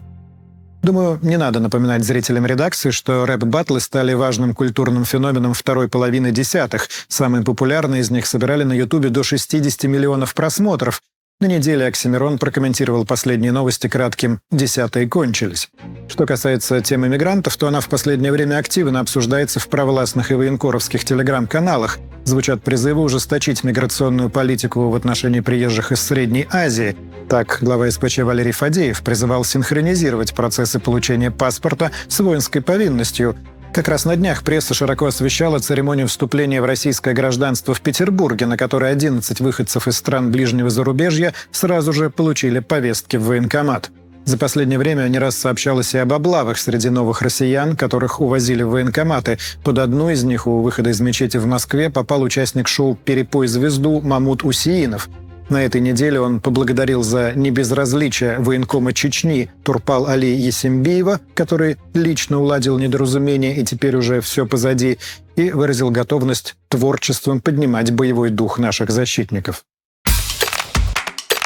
Думаю, 0.82 1.18
не 1.22 1.38
надо 1.38 1.60
напоминать 1.60 2.04
зрителям 2.04 2.46
редакции, 2.46 2.90
что 2.90 3.26
рэп-баттлы 3.26 3.80
стали 3.80 4.14
важным 4.14 4.54
культурным 4.54 5.06
феноменом 5.06 5.54
второй 5.54 5.88
половины 5.88 6.32
десятых. 6.32 6.90
Самые 7.08 7.44
популярные 7.44 8.02
из 8.02 8.12
них 8.12 8.26
собирали 8.26 8.64
на 8.64 8.74
Ютубе 8.74 9.10
до 9.10 9.24
60 9.24 9.84
миллионов 9.84 10.34
просмотров, 10.34 11.02
на 11.44 11.48
неделе 11.48 11.88
Оксимирон 11.88 12.38
прокомментировал 12.38 13.06
последние 13.06 13.52
новости 13.52 13.88
кратким 13.88 14.40
«десятые 14.50 15.10
кончились». 15.10 15.70
Что 16.14 16.28
касается 16.28 16.80
темы 16.80 17.10
мигрантов, 17.10 17.58
то 17.58 17.68
она 17.68 17.80
в 17.80 17.90
последнее 17.90 18.32
время 18.32 18.60
активно 18.60 19.00
обсуждается 19.00 19.60
в 19.60 19.68
провластных 19.68 20.30
и 20.30 20.36
военкоровских 20.36 21.04
телеграм-каналах. 21.06 21.98
Звучат 22.24 22.62
призывы 22.62 23.02
ужесточить 23.02 23.64
миграционную 23.64 24.30
политику 24.30 24.92
в 24.92 24.96
отношении 24.96 25.40
приезжих 25.40 25.92
из 25.92 26.04
Средней 26.04 26.48
Азии. 26.52 26.96
Так, 27.28 27.58
глава 27.62 27.90
СПЧ 27.90 28.20
Валерий 28.20 28.52
Фадеев 28.52 29.02
призывал 29.02 29.44
синхронизировать 29.44 30.36
процессы 30.36 30.78
получения 30.78 31.32
паспорта 31.32 31.90
с 32.08 32.20
воинской 32.20 32.62
повинностью, 32.62 33.36
как 33.74 33.88
раз 33.88 34.06
на 34.06 34.16
днях 34.16 34.44
пресса 34.44 34.76
широко 34.76 35.08
освещала 35.08 35.58
церемонию 35.58 36.08
вступления 36.08 36.62
в 36.62 36.66
российское 36.66 37.16
гражданство 37.16 37.74
в 37.74 37.82
Петербурге, 37.82 38.46
на 38.46 38.56
которой 38.56 38.92
11 38.92 39.40
выходцев 39.40 39.88
из 39.88 39.98
стран 39.98 40.30
ближнего 40.30 40.70
зарубежья 40.70 41.34
сразу 41.52 41.92
же 41.92 42.12
получили 42.12 42.60
повестки 42.60 43.18
в 43.18 43.24
военкомат. 43.24 43.90
За 44.26 44.38
последнее 44.38 44.80
время 44.80 45.08
не 45.10 45.20
раз 45.20 45.36
сообщалось 45.36 45.94
и 45.94 45.98
об 45.98 46.14
облавах 46.14 46.58
среди 46.58 46.90
новых 46.90 47.22
россиян, 47.22 47.76
которых 47.76 48.22
увозили 48.22 48.64
в 48.64 48.70
военкоматы. 48.70 49.38
Под 49.64 49.80
одну 49.80 50.10
из 50.10 50.24
них 50.24 50.48
у 50.48 50.62
выхода 50.62 50.92
из 50.92 51.02
мечети 51.02 51.38
в 51.38 51.46
Москве 51.46 51.90
попал 51.90 52.22
участник 52.22 52.68
шоу 52.68 52.96
«Перепой 52.96 53.48
звезду» 53.48 54.02
Мамут 54.02 54.44
Усиинов– 54.44 55.10
на 55.50 55.64
этой 55.64 55.82
неделе 55.82 56.20
он 56.20 56.40
поблагодарил 56.40 57.04
за 57.04 57.34
небезразличие 57.36 58.40
военкома 58.40 58.94
Чечни 58.94 59.52
Турпал 59.64 60.08
Али 60.08 60.34
Есембиева, 60.36 61.20
который 61.34 61.78
лично 61.94 62.40
уладил 62.40 62.80
недоразумение 62.80 63.56
и 63.58 63.64
теперь 63.66 63.96
уже 63.96 64.22
все 64.22 64.46
позади, 64.46 65.00
и 65.36 65.52
выразил 65.52 65.92
готовность 65.92 66.56
творчеством 66.70 67.42
поднимать 67.42 67.92
боевой 67.92 68.30
дух 68.30 68.58
наших 68.58 68.90
защитников. 68.90 69.64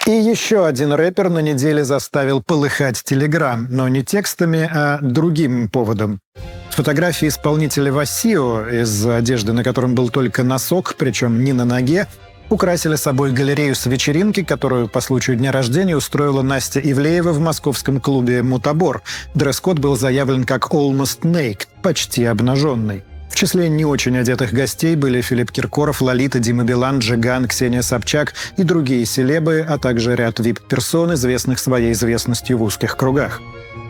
И 0.08 0.12
еще 0.12 0.65
один 0.65 0.93
рэпер 0.93 1.30
на 1.30 1.39
неделе 1.39 1.84
заставил 1.84 2.41
полыхать 2.41 3.04
Телеграм, 3.04 3.67
но 3.70 3.89
не 3.89 4.06
текстами, 4.06 4.70
а 4.74 5.00
другим 5.02 5.67
поводом. 5.67 6.22
Фотографии 6.70 7.28
исполнителя 7.28 7.91
Васио, 7.91 8.70
из 8.70 9.06
одежды 9.06 9.52
на 9.52 9.65
котором 9.65 9.96
был 9.96 10.10
только 10.10 10.43
носок, 10.43 10.96
причем 10.98 11.43
не 11.43 11.52
на 11.52 11.65
ноге, 11.65 12.08
украсили 12.50 12.96
собой 12.96 13.34
галерею 13.34 13.76
с 13.76 13.86
вечеринки, 13.86 14.46
которую 14.46 14.88
по 14.88 15.02
случаю 15.02 15.36
дня 15.36 15.52
рождения 15.52 15.98
устроила 15.98 16.41
Настя 16.41 16.80
Ивлеева 16.80 17.34
в 17.34 17.41
московском 17.41 18.00
клубе 18.00 18.43
«Мутабор». 18.43 19.02
Дресс-код 19.34 19.78
был 19.80 19.98
заявлен 19.98 20.46
как 20.46 20.67
«almost 20.72 21.24
naked»— 21.24 21.67
почти 21.84 22.24
обнаженный. 22.24 23.04
В 23.29 23.35
числе 23.35 23.69
не 23.69 23.85
очень 23.85 24.17
одетых 24.17 24.51
гостей 24.51 24.95
были 24.95 25.21
Филипп 25.21 25.51
Киркоров, 25.51 26.01
Лолита, 26.01 26.39
Дима 26.39 26.63
Билан, 26.63 26.99
Джиган, 26.99 27.47
Ксения 27.47 27.81
Собчак 27.81 28.33
и 28.57 28.63
другие 28.63 29.05
селебы, 29.05 29.65
а 29.67 29.77
также 29.77 30.15
ряд 30.15 30.39
вип-персон, 30.39 31.13
известных 31.13 31.59
своей 31.59 31.91
известностью 31.91 32.57
в 32.57 32.63
узких 32.63 32.97
кругах. 32.97 33.41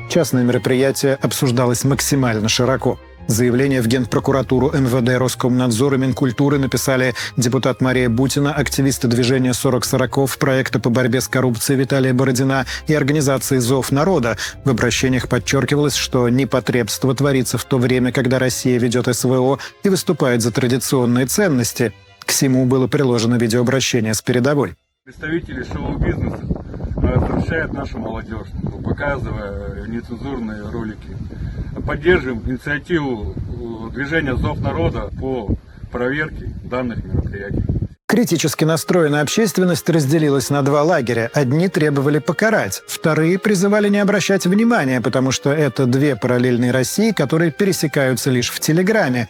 Частное 0.10 0.44
мероприятие 0.44 1.16
обсуждалось 1.16 1.84
максимально 1.84 2.50
широко. 2.50 3.00
Заявление 3.28 3.82
в 3.82 3.88
Генпрокуратуру 3.88 4.72
МВД, 4.72 5.18
Роскомнадзор 5.20 5.96
и 5.96 5.98
Минкультуры 5.98 6.60
написали 6.60 7.14
депутат 7.36 7.82
Мария 7.82 8.10
Бутина, 8.10 8.54
активисты 8.54 9.10
движения 9.10 9.52
40-40, 9.52 10.40
проекта 10.40 10.80
по 10.80 10.90
борьбе 10.90 11.20
с 11.20 11.28
коррупцией 11.28 11.78
Виталия 11.78 12.14
Бородина 12.14 12.66
и 12.88 12.94
организации 12.94 13.58
«Зов 13.58 13.92
народа». 13.92 14.38
В 14.64 14.70
обращениях 14.70 15.28
подчеркивалось, 15.28 15.96
что 15.96 16.30
непотребство 16.30 17.14
творится 17.14 17.58
в 17.58 17.66
то 17.66 17.78
время, 17.78 18.14
когда 18.14 18.40
Россия 18.40 18.80
ведет 18.80 19.14
СВО 19.14 19.60
и 19.84 19.90
выступает 19.90 20.42
за 20.42 20.52
традиционные 20.52 21.26
ценности. 21.26 21.92
К 22.20 22.30
всему 22.30 22.66
было 22.66 22.88
приложено 22.88 23.36
видеообращение 23.36 24.14
с 24.14 24.22
передовой. 24.22 24.76
Представители 25.04 25.64
шоу-бизнеса 25.64 26.40
отвращают 26.96 27.74
нашу 27.74 27.98
молодежь, 27.98 28.48
показывая 28.84 29.86
нецензурные 29.88 30.70
ролики 30.70 31.16
поддерживаем 31.88 32.44
инициативу 32.46 33.34
э, 33.34 33.94
движения 33.94 34.36
«Зов 34.36 34.60
народа» 34.60 35.10
по 35.20 35.50
проверке 35.92 36.54
данных 36.64 37.04
мероприятий. 37.04 37.64
Критически 38.06 38.64
настроенная 38.64 39.22
общественность 39.22 39.90
разделилась 39.90 40.50
на 40.50 40.62
два 40.62 40.84
лагеря. 40.84 41.30
Одни 41.34 41.68
требовали 41.68 42.20
покарать, 42.20 42.82
вторые 42.88 43.40
призывали 43.40 43.90
не 43.90 44.00
обращать 44.00 44.46
внимания, 44.46 45.02
потому 45.02 45.32
что 45.32 45.52
это 45.52 45.86
две 45.86 46.16
параллельные 46.16 46.72
России, 46.72 47.12
которые 47.12 47.52
пересекаются 47.52 48.30
лишь 48.32 48.50
в 48.50 48.60
Телеграме. 48.60 49.28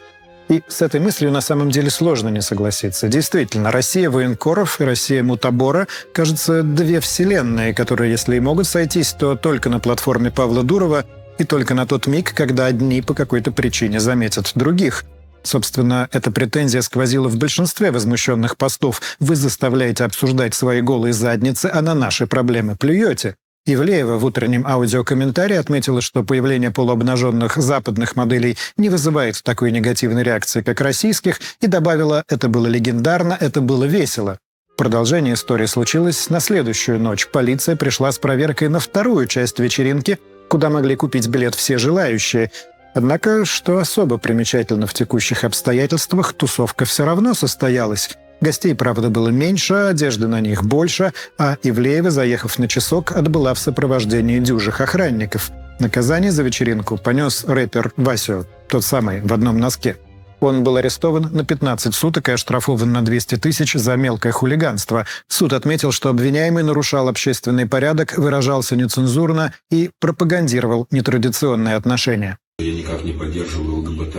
И 0.50 0.64
с 0.68 0.82
этой 0.82 1.00
мыслью 1.00 1.32
на 1.32 1.42
самом 1.42 1.72
деле 1.72 1.90
сложно 1.90 2.30
не 2.30 2.42
согласиться. 2.42 3.08
Действительно, 3.08 3.72
Россия 3.72 4.10
военкоров 4.10 4.80
и 4.80 4.86
Россия 4.86 5.22
мутабора, 5.22 5.88
кажется, 6.14 6.64
две 6.64 7.00
вселенные, 7.02 7.74
которые, 7.74 8.12
если 8.12 8.38
и 8.38 8.40
могут 8.40 8.68
сойтись, 8.68 9.12
то 9.12 9.36
только 9.36 9.70
на 9.70 9.80
платформе 9.80 10.32
Павла 10.32 10.64
Дурова 10.64 11.04
и 11.38 11.44
только 11.44 11.74
на 11.74 11.86
тот 11.86 12.08
миг, 12.08 12.34
когда 12.34 12.66
одни 12.66 13.02
по 13.02 13.14
какой-то 13.14 13.52
причине 13.52 14.00
заметят 14.00 14.52
других. 14.56 15.06
Собственно, 15.44 16.10
эта 16.12 16.30
претензия 16.30 16.82
сквозила 16.82 17.30
в 17.30 17.38
большинстве 17.38 17.92
возмущенных 17.92 18.58
постов. 18.58 19.02
Вы 19.20 19.36
заставляете 19.36 20.04
обсуждать 20.04 20.54
свои 20.54 20.82
голые 20.82 21.14
задницы, 21.14 21.70
а 21.74 21.82
на 21.82 21.94
наши 21.96 22.28
проблемы 22.28 22.76
плюете. 22.76 23.36
Ивлеева 23.66 24.18
в 24.18 24.26
утреннем 24.26 24.66
аудиокомментарии 24.66 25.58
отметила, 25.58 26.02
что 26.02 26.24
появление 26.24 26.72
полуобнаженных 26.72 27.58
западных 27.58 28.16
моделей 28.16 28.58
не 28.78 28.90
вызывает 28.90 29.44
такой 29.44 29.72
негативной 29.72 30.24
реакции, 30.24 30.62
как 30.62 30.80
российских, 30.80 31.40
и 31.60 31.68
добавила 31.68 32.24
«это 32.30 32.48
было 32.48 32.68
легендарно, 32.68 33.38
это 33.40 33.60
было 33.60 33.84
весело». 33.84 34.40
Продолжение 34.78 35.34
истории 35.34 35.66
случилось 35.66 36.30
на 36.30 36.40
следующую 36.40 37.00
ночь. 37.00 37.28
Полиция 37.28 37.76
пришла 37.76 38.12
с 38.12 38.20
проверкой 38.20 38.70
на 38.70 38.80
вторую 38.80 39.28
часть 39.28 39.60
вечеринки, 39.60 40.20
куда 40.50 40.70
могли 40.70 40.96
купить 40.96 41.28
билет 41.28 41.56
все 41.56 41.78
желающие. 41.78 42.52
Однако, 42.94 43.46
что 43.46 43.78
особо 43.78 44.18
примечательно 44.18 44.88
в 44.88 44.94
текущих 44.94 45.44
обстоятельствах, 45.44 46.34
тусовка 46.34 46.86
все 46.86 47.06
равно 47.06 47.34
состоялась. 47.34 48.10
Гостей, 48.40 48.76
правда, 48.76 49.10
было 49.10 49.30
меньше, 49.30 49.74
одежды 49.74 50.28
на 50.28 50.42
них 50.42 50.64
больше, 50.64 51.14
а 51.38 51.58
Ивлеева, 51.64 52.12
заехав 52.12 52.60
на 52.60 52.68
часок, 52.68 53.12
отбыла 53.12 53.54
в 53.54 53.60
сопровождении 53.60 54.40
дюжих 54.40 54.82
охранников. 54.82 55.52
Наказание 55.80 56.32
за 56.32 56.44
вечеринку 56.44 56.98
понес 56.98 57.46
рэпер 57.46 57.94
Васю, 57.98 58.46
тот 58.68 58.84
самый, 58.84 59.22
в 59.22 59.34
одном 59.34 59.60
носке. 59.60 59.98
Он 60.40 60.64
был 60.64 60.78
арестован 60.78 61.30
на 61.32 61.44
15 61.44 61.94
суток 61.94 62.30
и 62.30 62.34
оштрафован 62.34 62.92
на 62.92 63.04
200 63.04 63.38
тысяч 63.38 63.74
за 63.74 63.96
мелкое 63.96 64.32
хулиганство. 64.32 65.06
Суд 65.28 65.54
отметил, 65.54 65.92
что 65.92 66.10
обвиняемый 66.10 66.64
нарушал 66.64 67.08
общественный 67.08 67.66
порядок, 67.66 68.18
выражался 68.18 68.76
нецензурно 68.76 69.54
и 69.72 69.90
пропагандировал 70.00 70.88
нетрадиционные 70.92 71.76
отношения. 71.76 72.38
Я 72.60 72.74
никак 72.74 73.04
не 73.04 73.14
поддерживаю 73.14 73.82
ЛГБТ 73.82 74.16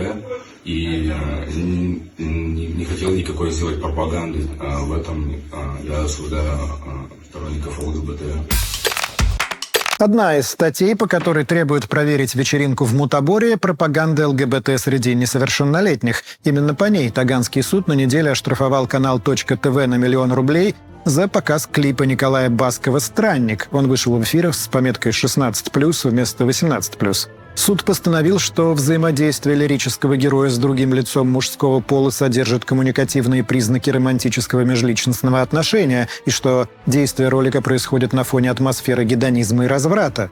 и 0.63 1.11
э, 1.11 1.51
не, 2.17 2.85
хотел 2.85 3.11
никакой 3.11 3.51
сделать 3.51 3.81
пропаганды 3.81 4.47
э, 4.59 4.77
в 4.83 4.93
этом. 4.93 5.35
Э, 5.51 5.77
я 5.83 6.03
осуждаю 6.03 6.57
сторонников 7.29 7.77
ЛГБТ. 7.79 8.21
Одна 9.99 10.37
из 10.37 10.47
статей, 10.47 10.95
по 10.95 11.07
которой 11.07 11.43
требуют 11.43 11.89
проверить 11.89 12.33
вечеринку 12.33 12.85
в 12.85 12.93
Мутаборе, 12.95 13.57
пропаганда 13.57 14.29
ЛГБТ 14.29 14.79
среди 14.79 15.13
несовершеннолетних. 15.13 16.23
Именно 16.45 16.73
по 16.73 16.85
ней 16.85 17.09
Таганский 17.09 17.61
суд 17.61 17.89
на 17.89 17.93
неделе 17.93 18.31
оштрафовал 18.31 18.87
канал 18.87 19.19
.тв 19.19 19.65
на 19.65 19.95
миллион 19.95 20.31
рублей 20.31 20.73
за 21.03 21.27
показ 21.27 21.67
клипа 21.69 22.03
Николая 22.03 22.49
Баскова 22.49 22.99
«Странник». 22.99 23.67
Он 23.71 23.89
вышел 23.89 24.15
в 24.15 24.23
эфир 24.23 24.53
с 24.53 24.69
пометкой 24.69 25.11
«16+,» 25.11 26.09
вместо 26.09 26.45
«18+.» 26.45 27.29
Суд 27.55 27.83
постановил, 27.83 28.39
что 28.39 28.73
взаимодействие 28.73 29.55
лирического 29.55 30.15
героя 30.17 30.49
с 30.49 30.57
другим 30.57 30.93
лицом 30.93 31.29
мужского 31.29 31.81
пола 31.81 32.09
содержит 32.09 32.65
коммуникативные 32.65 33.43
признаки 33.43 33.89
романтического 33.89 34.61
межличностного 34.61 35.41
отношения 35.41 36.07
и 36.25 36.29
что 36.29 36.67
действие 36.85 37.29
ролика 37.29 37.61
происходит 37.61 38.13
на 38.13 38.23
фоне 38.23 38.49
атмосферы 38.49 39.03
гедонизма 39.03 39.65
и 39.65 39.67
разврата. 39.67 40.31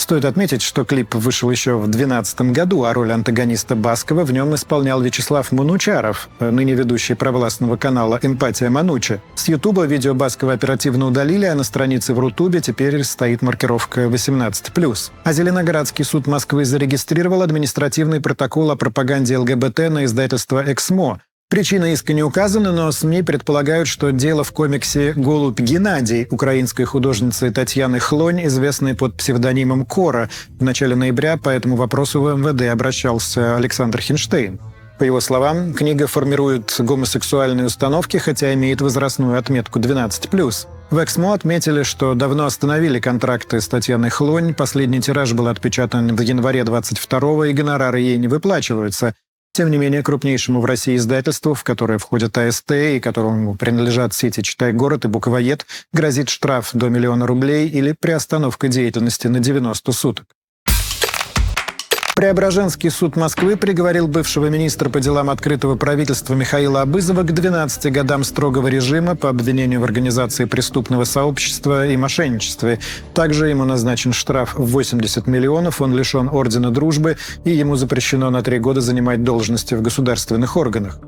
Стоит 0.00 0.24
отметить, 0.24 0.62
что 0.62 0.86
клип 0.86 1.14
вышел 1.14 1.50
еще 1.50 1.74
в 1.74 1.82
2012 1.82 2.40
году, 2.52 2.84
а 2.84 2.94
роль 2.94 3.12
антагониста 3.12 3.76
Баскова 3.76 4.24
в 4.24 4.32
нем 4.32 4.54
исполнял 4.54 5.02
Вячеслав 5.02 5.52
Манучаров, 5.52 6.30
ныне 6.40 6.72
ведущий 6.72 7.12
провластного 7.12 7.76
канала 7.76 8.18
«Эмпатия 8.22 8.70
Манучи». 8.70 9.20
С 9.34 9.48
Ютуба 9.48 9.84
видео 9.84 10.14
Баскова 10.14 10.54
оперативно 10.54 11.06
удалили, 11.06 11.44
а 11.44 11.54
на 11.54 11.64
странице 11.64 12.14
в 12.14 12.18
Рутубе 12.18 12.62
теперь 12.62 13.04
стоит 13.04 13.42
маркировка 13.42 14.06
18+. 14.06 15.10
А 15.22 15.32
Зеленоградский 15.34 16.06
суд 16.06 16.26
Москвы 16.26 16.64
зарегистрировал 16.64 17.42
административный 17.42 18.22
протокол 18.22 18.70
о 18.70 18.76
пропаганде 18.76 19.36
ЛГБТ 19.36 19.90
на 19.90 20.06
издательство 20.06 20.64
«Эксмо», 20.66 21.20
Причина 21.50 21.92
иска 21.92 22.12
не 22.12 22.22
указана, 22.22 22.70
но 22.70 22.92
СМИ 22.92 23.22
предполагают, 23.22 23.88
что 23.88 24.12
дело 24.12 24.44
в 24.44 24.52
комиксе 24.52 25.12
«Голубь 25.16 25.58
Геннадий» 25.58 26.28
украинской 26.30 26.84
художницы 26.84 27.50
Татьяны 27.50 27.98
Хлонь, 27.98 28.46
известной 28.46 28.94
под 28.94 29.16
псевдонимом 29.16 29.84
Кора. 29.84 30.28
В 30.60 30.62
начале 30.62 30.94
ноября 30.94 31.38
по 31.38 31.48
этому 31.48 31.74
вопросу 31.74 32.22
в 32.22 32.38
МВД 32.38 32.70
обращался 32.70 33.56
Александр 33.56 34.00
Хинштейн. 34.00 34.60
По 35.00 35.02
его 35.02 35.18
словам, 35.20 35.74
книга 35.74 36.06
формирует 36.06 36.76
гомосексуальные 36.78 37.66
установки, 37.66 38.18
хотя 38.18 38.54
имеет 38.54 38.80
возрастную 38.80 39.36
отметку 39.36 39.80
12+. 39.80 40.66
В 40.90 41.02
Эксмо 41.02 41.34
отметили, 41.34 41.82
что 41.82 42.14
давно 42.14 42.46
остановили 42.46 43.00
контракты 43.00 43.60
с 43.60 43.66
Татьяной 43.66 44.10
Хлонь. 44.10 44.54
Последний 44.54 45.00
тираж 45.00 45.32
был 45.32 45.48
отпечатан 45.48 46.14
в 46.14 46.20
январе 46.20 46.60
22-го, 46.60 47.46
и 47.46 47.52
гонорары 47.52 47.98
ей 47.98 48.18
не 48.18 48.28
выплачиваются. 48.28 49.14
Тем 49.52 49.70
не 49.70 49.78
менее, 49.78 50.02
крупнейшему 50.02 50.60
в 50.60 50.64
России 50.64 50.96
издательству, 50.96 51.54
в 51.54 51.64
которое 51.64 51.98
входят 51.98 52.38
АСТ 52.38 52.70
и 52.70 53.00
которому 53.00 53.56
принадлежат 53.56 54.14
сети 54.14 54.42
«Читай 54.42 54.72
город» 54.72 55.04
и 55.04 55.08
«Буквоед», 55.08 55.66
грозит 55.92 56.28
штраф 56.28 56.70
до 56.72 56.88
миллиона 56.88 57.26
рублей 57.26 57.68
или 57.68 57.94
приостановка 57.98 58.68
деятельности 58.68 59.26
на 59.26 59.40
90 59.40 59.92
суток. 59.92 60.26
Преображенский 62.20 62.90
суд 62.90 63.16
Москвы 63.16 63.56
приговорил 63.56 64.06
бывшего 64.06 64.50
министра 64.50 64.90
по 64.90 65.00
делам 65.00 65.30
открытого 65.30 65.76
правительства 65.76 66.34
Михаила 66.34 66.82
Абызова 66.82 67.22
к 67.22 67.32
12 67.32 67.90
годам 67.90 68.24
строгого 68.24 68.68
режима 68.68 69.16
по 69.16 69.30
обвинению 69.30 69.80
в 69.80 69.84
организации 69.84 70.44
преступного 70.44 71.04
сообщества 71.04 71.86
и 71.86 71.96
мошенничестве. 71.96 72.78
Также 73.14 73.48
ему 73.48 73.64
назначен 73.64 74.12
штраф 74.12 74.52
в 74.54 74.66
80 74.66 75.26
миллионов, 75.28 75.80
он 75.80 75.96
лишен 75.96 76.28
Ордена 76.30 76.70
Дружбы 76.70 77.16
и 77.46 77.52
ему 77.52 77.76
запрещено 77.76 78.28
на 78.28 78.42
три 78.42 78.58
года 78.58 78.82
занимать 78.82 79.24
должности 79.24 79.72
в 79.72 79.80
государственных 79.80 80.58
органах. 80.58 81.00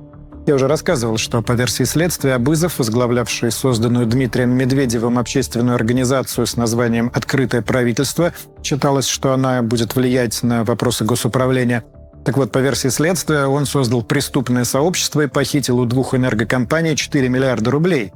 Я 0.45 0.57
уже 0.57 0.67
рассказывал, 0.67 1.19
что 1.19 1.41
по 1.41 1.53
версии 1.53 1.85
следствия 1.85 2.35
Абызов, 2.35 2.79
возглавлявший 2.79 3.53
созданную 3.53 4.07
Дмитрием 4.07 4.51
Медведевым 4.51 5.19
общественную 5.19 5.77
организацию 5.77 6.47
с 6.47 6.57
названием 6.57 7.13
«Открытое 7.15 7.63
правительство», 7.63 8.33
считалось, 8.65 9.07
что 9.07 9.33
она 9.33 9.63
будет 9.63 9.95
влиять 9.95 10.43
на 10.43 10.65
вопросы 10.65 11.05
госуправления. 11.05 11.85
Так 12.25 12.37
вот, 12.37 12.51
по 12.51 12.59
версии 12.59 12.89
следствия, 12.89 13.47
он 13.47 13.67
создал 13.67 14.03
преступное 14.03 14.65
сообщество 14.65 15.21
и 15.21 15.29
похитил 15.29 15.79
у 15.79 15.85
двух 15.85 16.15
энергокомпаний 16.15 16.97
4 16.97 17.29
миллиарда 17.29 17.71
рублей. 17.71 18.13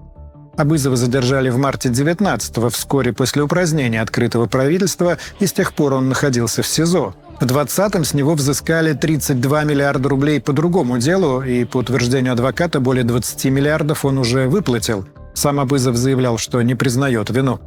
Абызова 0.57 0.97
задержали 0.97 1.51
в 1.51 1.59
марте 1.59 1.91
19-го, 1.91 2.71
вскоре 2.71 3.13
после 3.13 3.43
упразднения 3.43 4.01
открытого 4.01 4.47
правительства, 4.47 5.19
и 5.39 5.47
с 5.47 5.53
тех 5.53 5.75
пор 5.75 5.95
он 5.95 6.09
находился 6.09 6.63
в 6.63 6.67
СИЗО. 6.67 7.15
В 7.41 7.45
2020-м 7.45 8.05
с 8.05 8.15
него 8.15 8.35
взыскали 8.35 8.95
32 8.95 9.65
миллиарда 9.65 10.09
рублей 10.09 10.41
по 10.41 10.53
другому 10.55 10.99
делу, 10.99 11.43
и 11.43 11.65
по 11.65 11.79
утверждению 11.79 12.33
адвоката 12.33 12.81
более 12.81 13.05
20 13.05 13.45
миллиардов 13.47 14.05
он 14.07 14.19
уже 14.19 14.49
выплатил. 14.49 15.07
Сам 15.35 15.61
Абызов 15.61 15.97
заявлял, 15.97 16.39
что 16.39 16.63
не 16.63 16.75
признает 16.75 17.29
вину. 17.29 17.61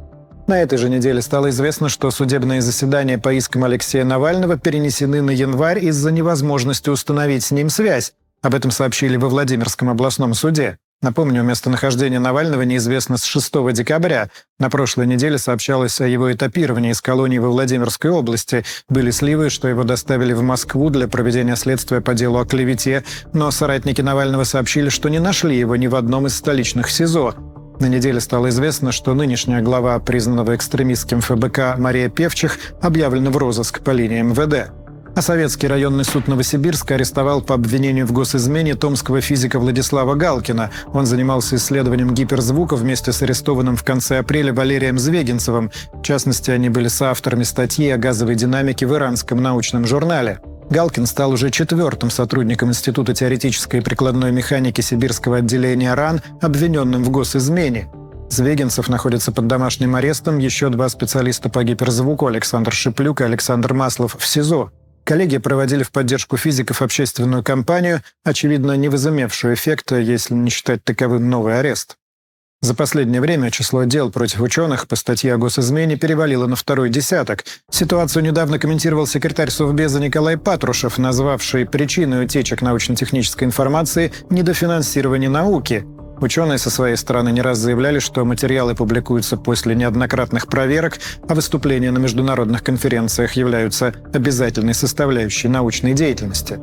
На 0.48 0.60
этой 0.60 0.78
же 0.78 0.90
неделе 0.90 1.22
стало 1.22 1.50
известно, 1.50 1.88
что 1.88 2.10
судебные 2.10 2.60
заседания 2.60 3.18
по 3.18 3.32
искам 3.32 3.62
Алексея 3.62 4.04
Навального 4.04 4.58
перенесены 4.58 5.22
на 5.22 5.30
январь 5.30 5.84
из-за 5.84 6.10
невозможности 6.10 6.90
установить 6.90 7.44
с 7.44 7.52
ним 7.52 7.70
связь. 7.70 8.14
Об 8.42 8.56
этом 8.56 8.72
сообщили 8.72 9.16
во 9.16 9.28
Владимирском 9.28 9.90
областном 9.90 10.34
суде. 10.34 10.78
Напомню, 11.02 11.42
местонахождение 11.42 12.20
Навального 12.20 12.60
неизвестно 12.60 13.16
с 13.16 13.24
6 13.24 13.72
декабря. 13.72 14.28
На 14.58 14.68
прошлой 14.68 15.06
неделе 15.06 15.38
сообщалось 15.38 15.98
о 16.02 16.06
его 16.06 16.30
этапировании 16.30 16.90
из 16.90 17.00
колонии 17.00 17.38
во 17.38 17.48
Владимирской 17.48 18.10
области. 18.10 18.66
Были 18.90 19.10
сливы, 19.10 19.48
что 19.48 19.66
его 19.66 19.82
доставили 19.84 20.34
в 20.34 20.42
Москву 20.42 20.90
для 20.90 21.08
проведения 21.08 21.56
следствия 21.56 22.02
по 22.02 22.12
делу 22.12 22.38
о 22.38 22.44
клевете, 22.44 23.02
но 23.32 23.50
соратники 23.50 24.02
Навального 24.02 24.44
сообщили, 24.44 24.90
что 24.90 25.08
не 25.08 25.20
нашли 25.20 25.56
его 25.56 25.74
ни 25.76 25.86
в 25.86 25.94
одном 25.94 26.26
из 26.26 26.36
столичных 26.36 26.90
СИЗО. 26.90 27.34
На 27.80 27.86
неделе 27.86 28.20
стало 28.20 28.50
известно, 28.50 28.92
что 28.92 29.14
нынешняя 29.14 29.62
глава 29.62 29.98
признанного 30.00 30.54
экстремистским 30.54 31.22
ФБК 31.22 31.78
Мария 31.78 32.10
Певчих 32.10 32.58
объявлена 32.82 33.30
в 33.30 33.38
розыск 33.38 33.80
по 33.80 33.90
линии 33.90 34.20
МВД. 34.20 34.79
А 35.16 35.22
Советский 35.22 35.66
районный 35.66 36.04
суд 36.04 36.28
Новосибирска 36.28 36.94
арестовал 36.94 37.42
по 37.42 37.54
обвинению 37.54 38.06
в 38.06 38.12
госизмене 38.12 38.74
томского 38.74 39.20
физика 39.20 39.58
Владислава 39.58 40.14
Галкина. 40.14 40.70
Он 40.92 41.04
занимался 41.04 41.56
исследованием 41.56 42.14
гиперзвука 42.14 42.76
вместе 42.76 43.12
с 43.12 43.20
арестованным 43.20 43.76
в 43.76 43.82
конце 43.82 44.18
апреля 44.18 44.54
Валерием 44.54 44.98
Звегинцевым. 44.98 45.72
В 45.92 46.02
частности, 46.02 46.50
они 46.50 46.70
были 46.70 46.88
соавторами 46.88 47.42
статьи 47.42 47.90
о 47.90 47.98
газовой 47.98 48.36
динамике 48.36 48.86
в 48.86 48.94
иранском 48.94 49.42
научном 49.42 49.86
журнале. 49.86 50.40
Галкин 50.70 51.06
стал 51.06 51.32
уже 51.32 51.50
четвертым 51.50 52.10
сотрудником 52.10 52.68
Института 52.68 53.12
теоретической 53.12 53.80
и 53.80 53.82
прикладной 53.82 54.30
механики 54.30 54.80
Сибирского 54.80 55.38
отделения 55.38 55.92
РАН, 55.92 56.22
обвиненным 56.40 57.02
в 57.02 57.10
госизмене. 57.10 57.90
Звегинцев 58.30 58.88
находится 58.88 59.32
под 59.32 59.48
домашним 59.48 59.96
арестом, 59.96 60.38
еще 60.38 60.68
два 60.68 60.88
специалиста 60.88 61.50
по 61.50 61.64
гиперзвуку 61.64 62.26
Александр 62.26 62.72
Шиплюк 62.72 63.20
и 63.22 63.24
Александр 63.24 63.74
Маслов 63.74 64.16
в 64.16 64.24
СИЗО. 64.24 64.70
Коллеги 65.10 65.38
проводили 65.38 65.82
в 65.82 65.90
поддержку 65.90 66.36
физиков 66.36 66.82
общественную 66.82 67.42
кампанию, 67.42 68.00
очевидно, 68.22 68.76
не 68.76 68.88
возымевшую 68.88 69.54
эффекта, 69.54 69.96
если 69.96 70.34
не 70.34 70.50
считать 70.50 70.84
таковым 70.84 71.28
новый 71.28 71.58
арест. 71.58 71.96
За 72.62 72.76
последнее 72.76 73.20
время 73.20 73.50
число 73.50 73.82
дел 73.82 74.12
против 74.12 74.40
ученых 74.40 74.86
по 74.86 74.94
статье 74.94 75.34
о 75.34 75.36
госизмене 75.36 75.96
перевалило 75.96 76.46
на 76.46 76.54
второй 76.54 76.90
десяток. 76.90 77.44
Ситуацию 77.72 78.22
недавно 78.22 78.60
комментировал 78.60 79.08
секретарь 79.08 79.50
Совбеза 79.50 79.98
Николай 79.98 80.36
Патрушев, 80.38 80.96
назвавший 80.96 81.66
причиной 81.66 82.26
утечек 82.26 82.62
научно-технической 82.62 83.48
информации 83.48 84.12
недофинансирование 84.30 85.28
науки. 85.28 85.84
Ученые 86.20 86.58
со 86.58 86.70
своей 86.70 86.96
стороны 86.96 87.30
не 87.30 87.40
раз 87.40 87.58
заявляли, 87.58 87.98
что 87.98 88.24
материалы 88.24 88.74
публикуются 88.74 89.36
после 89.36 89.74
неоднократных 89.74 90.48
проверок, 90.48 90.98
а 91.28 91.34
выступления 91.34 91.90
на 91.90 91.98
международных 91.98 92.62
конференциях 92.62 93.32
являются 93.32 93.94
обязательной 94.12 94.74
составляющей 94.74 95.48
научной 95.48 95.94
деятельности. 95.94 96.58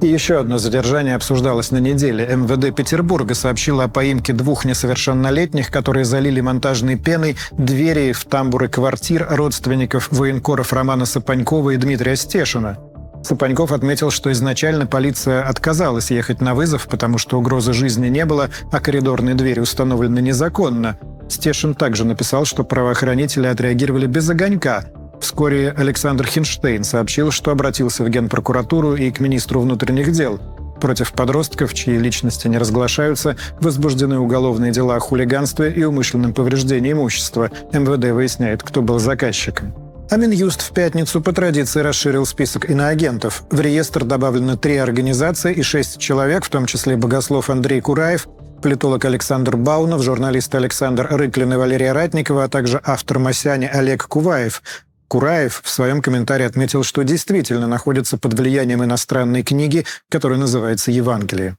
И 0.00 0.06
еще 0.06 0.38
одно 0.38 0.58
задержание 0.58 1.16
обсуждалось 1.16 1.72
на 1.72 1.78
неделе. 1.78 2.24
МВД 2.26 2.74
Петербурга 2.74 3.34
сообщило 3.34 3.84
о 3.84 3.88
поимке 3.88 4.32
двух 4.32 4.64
несовершеннолетних, 4.64 5.72
которые 5.72 6.04
залили 6.04 6.40
монтажной 6.40 6.96
пеной 6.96 7.36
двери 7.52 8.12
в 8.12 8.24
тамбуры 8.24 8.68
квартир 8.68 9.26
родственников 9.28 10.08
военкоров 10.12 10.72
Романа 10.72 11.04
Сапанькова 11.04 11.70
и 11.70 11.76
Дмитрия 11.76 12.14
Стешина. 12.14 12.78
Сапаньков 13.22 13.72
отметил, 13.72 14.10
что 14.10 14.32
изначально 14.32 14.86
полиция 14.86 15.42
отказалась 15.42 16.10
ехать 16.10 16.40
на 16.40 16.54
вызов, 16.54 16.86
потому 16.88 17.18
что 17.18 17.38
угрозы 17.38 17.72
жизни 17.72 18.08
не 18.08 18.24
было, 18.24 18.48
а 18.72 18.80
коридорные 18.80 19.34
двери 19.34 19.60
установлены 19.60 20.20
незаконно. 20.20 20.98
Стешин 21.28 21.74
также 21.74 22.04
написал, 22.04 22.44
что 22.44 22.64
правоохранители 22.64 23.46
отреагировали 23.46 24.06
без 24.06 24.28
огонька, 24.30 24.84
Вскоре 25.20 25.74
Александр 25.76 26.26
Хинштейн 26.26 26.84
сообщил, 26.84 27.30
что 27.30 27.50
обратился 27.50 28.04
в 28.04 28.08
Генпрокуратуру 28.08 28.94
и 28.94 29.10
к 29.10 29.20
министру 29.20 29.60
внутренних 29.60 30.12
дел. 30.12 30.40
Против 30.80 31.12
подростков, 31.12 31.74
чьи 31.74 31.98
личности 31.98 32.46
не 32.46 32.56
разглашаются, 32.56 33.36
возбуждены 33.60 34.20
уголовные 34.20 34.70
дела 34.70 34.96
о 34.96 35.00
хулиганстве 35.00 35.72
и 35.72 35.82
умышленном 35.82 36.34
повреждении 36.34 36.92
имущества. 36.92 37.50
МВД 37.72 38.12
выясняет, 38.12 38.62
кто 38.62 38.80
был 38.80 39.00
заказчиком. 39.00 39.74
А 40.10 40.16
Минюст 40.16 40.62
в 40.62 40.72
пятницу 40.72 41.20
по 41.20 41.34
традиции 41.34 41.80
расширил 41.80 42.24
список 42.24 42.70
иноагентов. 42.70 43.42
В 43.50 43.60
реестр 43.60 44.04
добавлены 44.04 44.56
три 44.56 44.78
организации 44.78 45.52
и 45.52 45.60
шесть 45.60 45.98
человек, 45.98 46.46
в 46.46 46.48
том 46.48 46.64
числе 46.64 46.96
богослов 46.96 47.50
Андрей 47.50 47.82
Кураев, 47.82 48.26
политолог 48.62 49.04
Александр 49.04 49.56
Баунов, 49.56 50.02
журналист 50.02 50.54
Александр 50.54 51.08
Рыклин 51.10 51.52
и 51.52 51.56
Валерия 51.56 51.92
Ратникова, 51.92 52.44
а 52.44 52.48
также 52.48 52.80
автор 52.82 53.18
«Масяни» 53.18 53.66
Олег 53.66 54.08
Куваев. 54.08 54.62
Кураев 55.08 55.60
в 55.62 55.68
своем 55.68 56.00
комментарии 56.00 56.46
отметил, 56.46 56.84
что 56.84 57.02
действительно 57.02 57.66
находится 57.66 58.16
под 58.16 58.32
влиянием 58.32 58.82
иностранной 58.82 59.42
книги, 59.42 59.84
которая 60.08 60.38
называется 60.38 60.90
«Евангелие». 60.90 61.58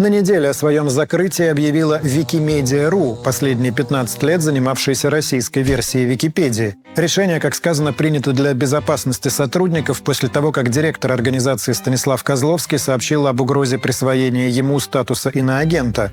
На 0.00 0.06
неделе 0.06 0.48
о 0.48 0.54
своем 0.54 0.88
закрытии 0.88 1.44
объявила 1.44 2.00
Wikimedia.ru, 2.00 3.22
последние 3.22 3.70
15 3.70 4.22
лет 4.22 4.40
занимавшаяся 4.40 5.10
российской 5.10 5.62
версией 5.62 6.06
Википедии. 6.06 6.74
Решение, 6.96 7.38
как 7.38 7.54
сказано, 7.54 7.92
принято 7.92 8.32
для 8.32 8.54
безопасности 8.54 9.28
сотрудников 9.28 10.00
после 10.00 10.30
того, 10.30 10.52
как 10.52 10.70
директор 10.70 11.12
организации 11.12 11.72
Станислав 11.72 12.24
Козловский 12.24 12.78
сообщил 12.78 13.26
об 13.26 13.42
угрозе 13.42 13.76
присвоения 13.76 14.48
ему 14.48 14.80
статуса 14.80 15.28
иноагента. 15.28 16.10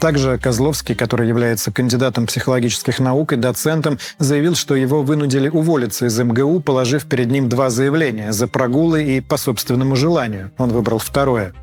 Также 0.00 0.36
Козловский, 0.36 0.94
который 0.94 1.26
является 1.26 1.72
кандидатом 1.72 2.26
психологических 2.26 2.98
наук 2.98 3.32
и 3.32 3.36
доцентом, 3.36 3.98
заявил, 4.18 4.54
что 4.54 4.76
его 4.76 5.02
вынудили 5.02 5.48
уволиться 5.48 6.04
из 6.04 6.20
МГУ, 6.20 6.60
положив 6.60 7.06
перед 7.06 7.30
ним 7.30 7.48
два 7.48 7.70
заявления– 7.70 8.32
за 8.34 8.48
прогулы 8.48 9.02
и 9.02 9.22
по 9.22 9.38
собственному 9.38 9.96
желанию. 9.96 10.50
Он 10.58 10.68
выбрал 10.68 10.98
второе. 10.98 11.54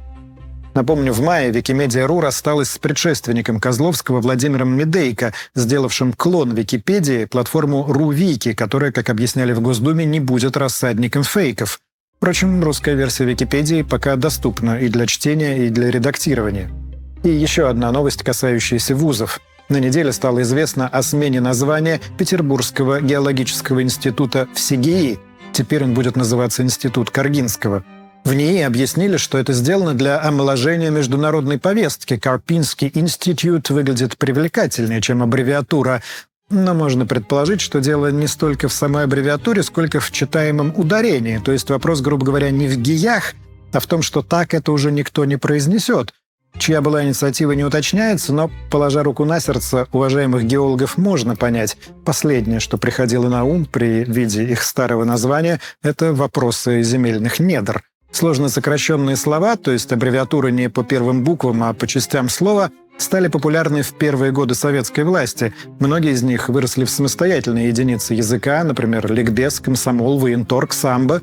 Напомню, 0.78 1.12
в 1.12 1.22
мае 1.22 1.50
Викимедиа.ру 1.50 2.22
рассталась 2.22 2.70
с 2.70 2.78
предшественником 2.78 3.60
Козловского 3.60 4.22
Владимиром 4.22 4.78
Медейко, 4.78 5.34
сделавшим 5.56 6.14
клон 6.14 6.54
Википедии, 6.54 7.26
платформу 7.26 7.92
РуВики, 7.92 8.54
которая, 8.54 8.92
как 8.92 9.10
объясняли 9.10 9.54
в 9.54 9.60
Госдуме, 9.60 10.06
не 10.06 10.20
будет 10.20 10.56
рассадником 10.56 11.24
фейков. 11.24 11.80
Впрочем, 12.18 12.64
русская 12.64 12.94
версия 12.94 13.26
Википедии 13.26 13.82
пока 13.82 14.16
доступна 14.18 14.80
и 14.80 14.88
для 14.90 15.08
чтения, 15.08 15.66
и 15.66 15.70
для 15.70 15.90
редактирования. 15.90 16.70
И 17.24 17.30
еще 17.30 17.68
одна 17.68 17.92
новость, 17.92 18.22
касающаяся 18.22 18.96
вузов. 18.96 19.40
На 19.70 19.78
неделе 19.78 20.12
стало 20.12 20.44
известно 20.44 20.88
о 20.88 21.02
смене 21.02 21.42
названия 21.42 22.00
Петербургского 22.20 23.02
геологического 23.02 23.82
института 23.82 24.48
в 24.54 24.60
СИГИИ. 24.60 25.18
Теперь 25.54 25.84
он 25.84 25.96
будет 25.96 26.16
называться 26.16 26.62
Институт 26.62 27.10
Каргинского– 27.10 27.84
в 28.28 28.34
ней 28.34 28.66
объяснили, 28.66 29.16
что 29.16 29.38
это 29.38 29.54
сделано 29.54 29.94
для 29.94 30.22
омоложения 30.22 30.90
международной 30.90 31.58
повестки. 31.58 32.18
Карпинский 32.18 32.92
институт 32.94 33.70
выглядит 33.70 34.18
привлекательнее, 34.18 35.00
чем 35.02 35.24
аббревиатура. 35.24 36.04
Но 36.50 36.74
можно 36.74 37.06
предположить, 37.06 37.62
что 37.62 37.80
дело 37.80 38.12
не 38.12 38.28
столько 38.28 38.68
в 38.68 38.74
самой 38.74 39.06
аббревиатуре, 39.06 39.64
сколько 39.64 40.02
в 40.02 40.12
читаемом 40.12 40.74
ударении. 40.76 41.38
То 41.38 41.54
есть 41.54 41.70
вопрос, 41.70 42.02
грубо 42.02 42.26
говоря, 42.26 42.52
не 42.52 42.68
в 42.68 42.78
гиях, 42.78 43.34
а 43.72 43.80
в 43.80 43.88
том, 43.88 44.02
что 44.02 44.22
так 44.22 44.54
это 44.54 44.74
уже 44.74 44.92
никто 44.92 45.24
не 45.24 45.38
произнесет. 45.38 46.14
Чья 46.58 46.82
была 46.82 47.06
инициатива 47.06 47.54
не 47.54 47.64
уточняется, 47.64 48.34
но, 48.34 48.52
положа 48.70 49.04
руку 49.04 49.24
на 49.24 49.40
сердце, 49.40 49.88
уважаемых 49.94 50.44
геологов 50.44 50.98
можно 50.98 51.38
понять. 51.38 51.78
Последнее, 52.04 52.60
что 52.60 52.78
приходило 52.78 53.30
на 53.30 53.46
ум 53.46 53.66
при 53.66 54.04
виде 54.04 54.44
их 54.44 54.64
старого 54.64 55.06
названия, 55.06 55.62
это 55.82 56.14
вопросы 56.14 56.82
земельных 56.82 57.40
недр. 57.40 57.84
Сложно 58.12 58.50
сокращенные 58.50 59.16
слова, 59.16 59.58
то 59.58 59.72
есть 59.72 59.92
аббревиатуры 59.92 60.52
не 60.52 60.70
по 60.70 60.84
первым 60.84 61.24
буквам, 61.24 61.64
а 61.64 61.74
по 61.74 61.88
частям 61.88 62.30
слова, 62.30 62.72
стали 62.98 63.28
популярны 63.28 63.84
в 63.84 63.94
первые 63.94 64.32
годы 64.32 64.56
советской 64.56 65.04
власти. 65.04 65.54
Многие 65.80 66.14
из 66.14 66.24
них 66.24 66.50
выросли 66.50 66.86
в 66.86 66.90
самостоятельные 66.90 67.68
единицы 67.68 68.14
языка, 68.14 68.64
например, 68.64 69.12
ликбез, 69.12 69.60
комсомол, 69.60 70.18
военторг, 70.18 70.74
самбо. 70.74 71.22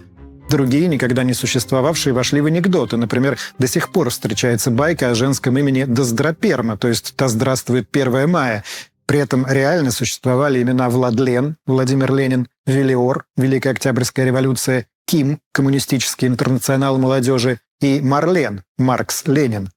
Другие, 0.50 0.88
никогда 0.88 1.24
не 1.24 1.32
существовавшие, 1.32 2.12
вошли 2.12 2.40
в 2.40 2.46
анекдоты. 2.46 2.96
Например, 2.96 3.38
до 3.58 3.66
сих 3.66 3.90
пор 3.90 4.10
встречается 4.10 4.70
байка 4.70 5.10
о 5.10 5.14
женском 5.14 5.58
имени 5.58 5.84
Доздраперма, 5.84 6.76
то 6.76 6.88
есть 6.88 7.14
«Да 7.16 7.28
здравствует 7.28 7.88
1 7.90 8.28
мая». 8.28 8.62
При 9.06 9.18
этом 9.18 9.46
реально 9.46 9.90
существовали 9.90 10.62
имена 10.62 10.88
Владлен, 10.88 11.56
Владимир 11.66 12.14
Ленин, 12.14 12.46
Велиор, 12.66 13.24
Великая 13.36 13.70
Октябрьская 13.70 14.24
революция, 14.24 14.86
Ким, 15.06 15.38
коммунистический 15.52 16.26
интернационал 16.26 16.98
молодежи, 16.98 17.58
и 17.80 18.00
Марлен, 18.00 18.62
Маркс, 18.78 19.24
Ленин. 19.26 19.70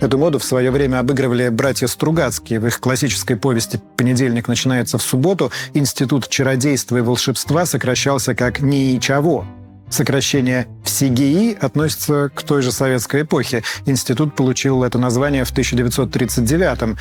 Эту 0.00 0.16
моду 0.16 0.38
в 0.38 0.44
свое 0.44 0.70
время 0.70 1.00
обыгрывали 1.00 1.48
братья 1.48 1.88
Стругацкие. 1.88 2.60
В 2.60 2.66
их 2.66 2.78
классической 2.78 3.36
повести 3.36 3.80
«Понедельник 3.96 4.46
начинается 4.46 4.96
в 4.96 5.02
субботу» 5.02 5.50
институт 5.74 6.28
чародейства 6.28 6.98
и 6.98 7.00
волшебства 7.00 7.66
сокращался 7.66 8.36
как 8.36 8.60
«НИИЧАВО». 8.60 9.44
Сокращение 9.90 10.68
ВСИГИИ 10.84 11.58
относится 11.60 12.30
к 12.32 12.42
той 12.42 12.62
же 12.62 12.70
советской 12.70 13.22
эпохе. 13.22 13.64
Институт 13.86 14.36
получил 14.36 14.84
это 14.84 14.98
название 14.98 15.44
в 15.44 15.52
1939-м. 15.52 16.96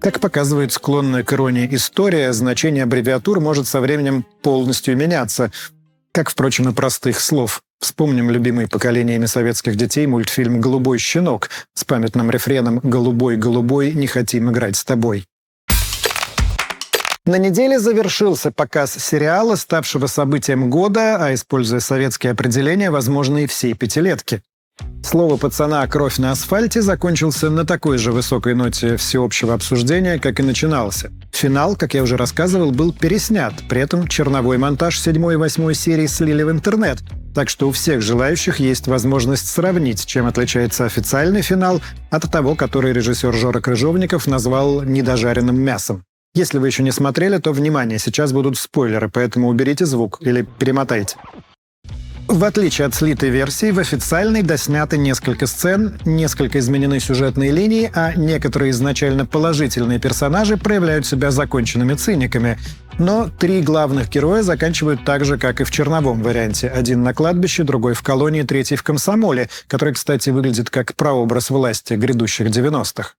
Как 0.00 0.18
показывает 0.18 0.72
склонная 0.72 1.22
к 1.22 1.32
иронии 1.32 1.68
история, 1.70 2.32
значение 2.32 2.84
аббревиатур 2.84 3.38
может 3.38 3.68
со 3.68 3.80
временем 3.80 4.24
полностью 4.42 4.96
меняться. 4.96 5.52
Как, 6.14 6.28
впрочем, 6.28 6.68
и 6.68 6.74
простых 6.74 7.18
слов. 7.18 7.62
Вспомним 7.80 8.30
любимый 8.30 8.68
поколениями 8.68 9.24
советских 9.24 9.76
детей 9.76 10.06
мультфильм 10.06 10.60
«Голубой 10.60 10.98
щенок» 10.98 11.48
с 11.74 11.84
памятным 11.84 12.30
рефреном 12.30 12.80
«Голубой, 12.82 13.36
голубой, 13.36 13.92
не 13.92 14.06
хотим 14.06 14.50
играть 14.50 14.76
с 14.76 14.84
тобой». 14.84 15.24
На 17.24 17.38
неделе 17.38 17.78
завершился 17.78 18.52
показ 18.52 18.92
сериала, 18.92 19.56
ставшего 19.56 20.06
событием 20.06 20.68
года, 20.68 21.16
а 21.18 21.32
используя 21.32 21.80
советские 21.80 22.32
определения, 22.32 22.90
возможно, 22.90 23.38
и 23.38 23.46
всей 23.46 23.72
пятилетки. 23.72 24.42
Слово 25.12 25.36
пацана 25.36 25.86
«Кровь 25.88 26.16
на 26.16 26.30
асфальте» 26.30 26.80
закончился 26.80 27.50
на 27.50 27.66
такой 27.66 27.98
же 27.98 28.12
высокой 28.12 28.54
ноте 28.54 28.96
всеобщего 28.96 29.52
обсуждения, 29.52 30.18
как 30.18 30.40
и 30.40 30.42
начинался. 30.42 31.10
Финал, 31.32 31.76
как 31.76 31.92
я 31.92 32.02
уже 32.02 32.16
рассказывал, 32.16 32.70
был 32.70 32.94
переснят. 32.94 33.52
При 33.68 33.82
этом 33.82 34.08
черновой 34.08 34.56
монтаж 34.56 34.98
седьмой 34.98 35.34
и 35.34 35.36
восьмой 35.36 35.74
серии 35.74 36.06
слили 36.06 36.42
в 36.44 36.50
интернет. 36.50 37.00
Так 37.34 37.50
что 37.50 37.68
у 37.68 37.72
всех 37.72 38.00
желающих 38.00 38.58
есть 38.58 38.86
возможность 38.86 39.48
сравнить, 39.48 40.06
чем 40.06 40.26
отличается 40.26 40.86
официальный 40.86 41.42
финал 41.42 41.82
от 42.10 42.30
того, 42.30 42.54
который 42.54 42.94
режиссер 42.94 43.34
Жора 43.34 43.60
Крыжовников 43.60 44.26
назвал 44.26 44.82
«недожаренным 44.82 45.60
мясом». 45.60 46.04
Если 46.34 46.56
вы 46.56 46.68
еще 46.68 46.82
не 46.82 46.92
смотрели, 46.92 47.36
то, 47.36 47.52
внимание, 47.52 47.98
сейчас 47.98 48.32
будут 48.32 48.56
спойлеры, 48.56 49.10
поэтому 49.10 49.48
уберите 49.48 49.84
звук 49.84 50.16
или 50.22 50.46
перемотайте. 50.58 51.16
В 52.28 52.44
отличие 52.44 52.86
от 52.86 52.94
слитой 52.94 53.28
версии, 53.28 53.70
в 53.70 53.78
официальной 53.78 54.42
досняты 54.42 54.96
несколько 54.96 55.46
сцен, 55.46 55.98
несколько 56.04 56.60
изменены 56.60 56.98
сюжетные 56.98 57.50
линии, 57.50 57.90
а 57.94 58.14
некоторые 58.14 58.70
изначально 58.70 59.26
положительные 59.26 59.98
персонажи 59.98 60.56
проявляют 60.56 61.04
себя 61.04 61.30
законченными 61.30 61.94
циниками. 61.94 62.58
Но 62.98 63.28
три 63.28 63.60
главных 63.60 64.08
героя 64.08 64.42
заканчивают 64.42 65.04
так 65.04 65.24
же, 65.24 65.38
как 65.38 65.60
и 65.60 65.64
в 65.64 65.70
черновом 65.70 66.22
варианте. 66.22 66.68
Один 66.68 67.02
на 67.02 67.12
кладбище, 67.12 67.64
другой 67.64 67.94
в 67.94 68.02
колонии, 68.02 68.42
третий 68.42 68.76
в 68.76 68.82
комсомоле, 68.82 69.48
который, 69.66 69.94
кстати, 69.94 70.30
выглядит 70.30 70.70
как 70.70 70.94
прообраз 70.94 71.50
власти 71.50 71.94
грядущих 71.94 72.48
90-х. 72.48 73.14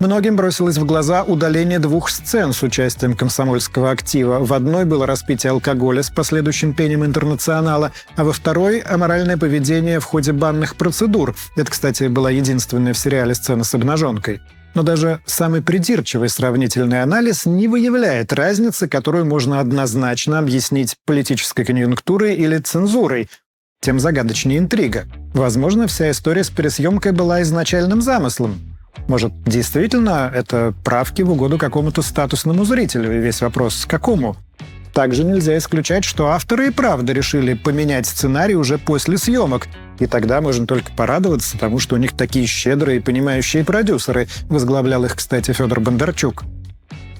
Многим 0.00 0.34
бросилось 0.34 0.78
в 0.78 0.86
глаза 0.86 1.22
удаление 1.24 1.78
двух 1.78 2.08
сцен 2.08 2.54
с 2.54 2.62
участием 2.62 3.14
комсомольского 3.14 3.90
актива. 3.90 4.38
В 4.38 4.54
одной 4.54 4.86
было 4.86 5.06
распитие 5.06 5.50
алкоголя 5.50 6.02
с 6.02 6.08
последующим 6.08 6.72
пением 6.72 7.04
интернационала, 7.04 7.92
а 8.16 8.24
во 8.24 8.32
второй– 8.32 8.78
аморальное 8.80 9.36
поведение 9.36 10.00
в 10.00 10.04
ходе 10.04 10.32
банных 10.32 10.76
процедур. 10.76 11.36
Это, 11.54 11.70
кстати, 11.70 12.04
была 12.04 12.30
единственная 12.30 12.94
в 12.94 12.98
сериале 12.98 13.34
сцена 13.34 13.62
с 13.62 13.74
обнаженкой. 13.74 14.40
Но 14.72 14.82
даже 14.82 15.20
самый 15.26 15.60
придирчивый 15.60 16.30
сравнительный 16.30 17.02
анализ 17.02 17.44
не 17.44 17.68
выявляет 17.68 18.32
разницы, 18.32 18.88
которую 18.88 19.26
можно 19.26 19.60
однозначно 19.60 20.38
объяснить 20.38 20.96
политической 21.04 21.66
конъюнктурой 21.66 22.36
или 22.36 22.56
цензурой. 22.56 23.28
Тем 23.82 24.00
загадочнее 24.00 24.60
интрига. 24.60 25.04
Возможно, 25.34 25.86
вся 25.88 26.10
история 26.10 26.44
с 26.44 26.48
пересъемкой 26.48 27.12
была 27.12 27.42
изначальным 27.42 28.00
замыслом. 28.00 28.69
Может, 29.08 29.32
действительно 29.44 30.30
это 30.34 30.74
правки 30.84 31.22
в 31.22 31.30
угоду 31.30 31.58
какому-то 31.58 32.02
статусному 32.02 32.64
зрителю, 32.64 33.16
и 33.16 33.20
весь 33.20 33.40
вопрос 33.40 33.86
какому? 33.86 34.36
Также 34.92 35.24
нельзя 35.24 35.56
исключать, 35.56 36.04
что 36.04 36.28
авторы 36.28 36.68
и 36.68 36.70
правда 36.70 37.12
решили 37.12 37.54
поменять 37.54 38.06
сценарий 38.06 38.56
уже 38.56 38.76
после 38.78 39.18
съемок. 39.18 39.68
И 40.00 40.06
тогда 40.06 40.40
можно 40.40 40.66
только 40.66 40.92
порадоваться 40.92 41.58
тому, 41.58 41.78
что 41.78 41.94
у 41.94 41.98
них 41.98 42.16
такие 42.16 42.46
щедрые 42.46 42.98
и 42.98 43.02
понимающие 43.02 43.64
продюсеры. 43.64 44.28
Возглавлял 44.48 45.04
их, 45.04 45.14
кстати, 45.16 45.52
Федор 45.52 45.80
Бондарчук. 45.80 46.44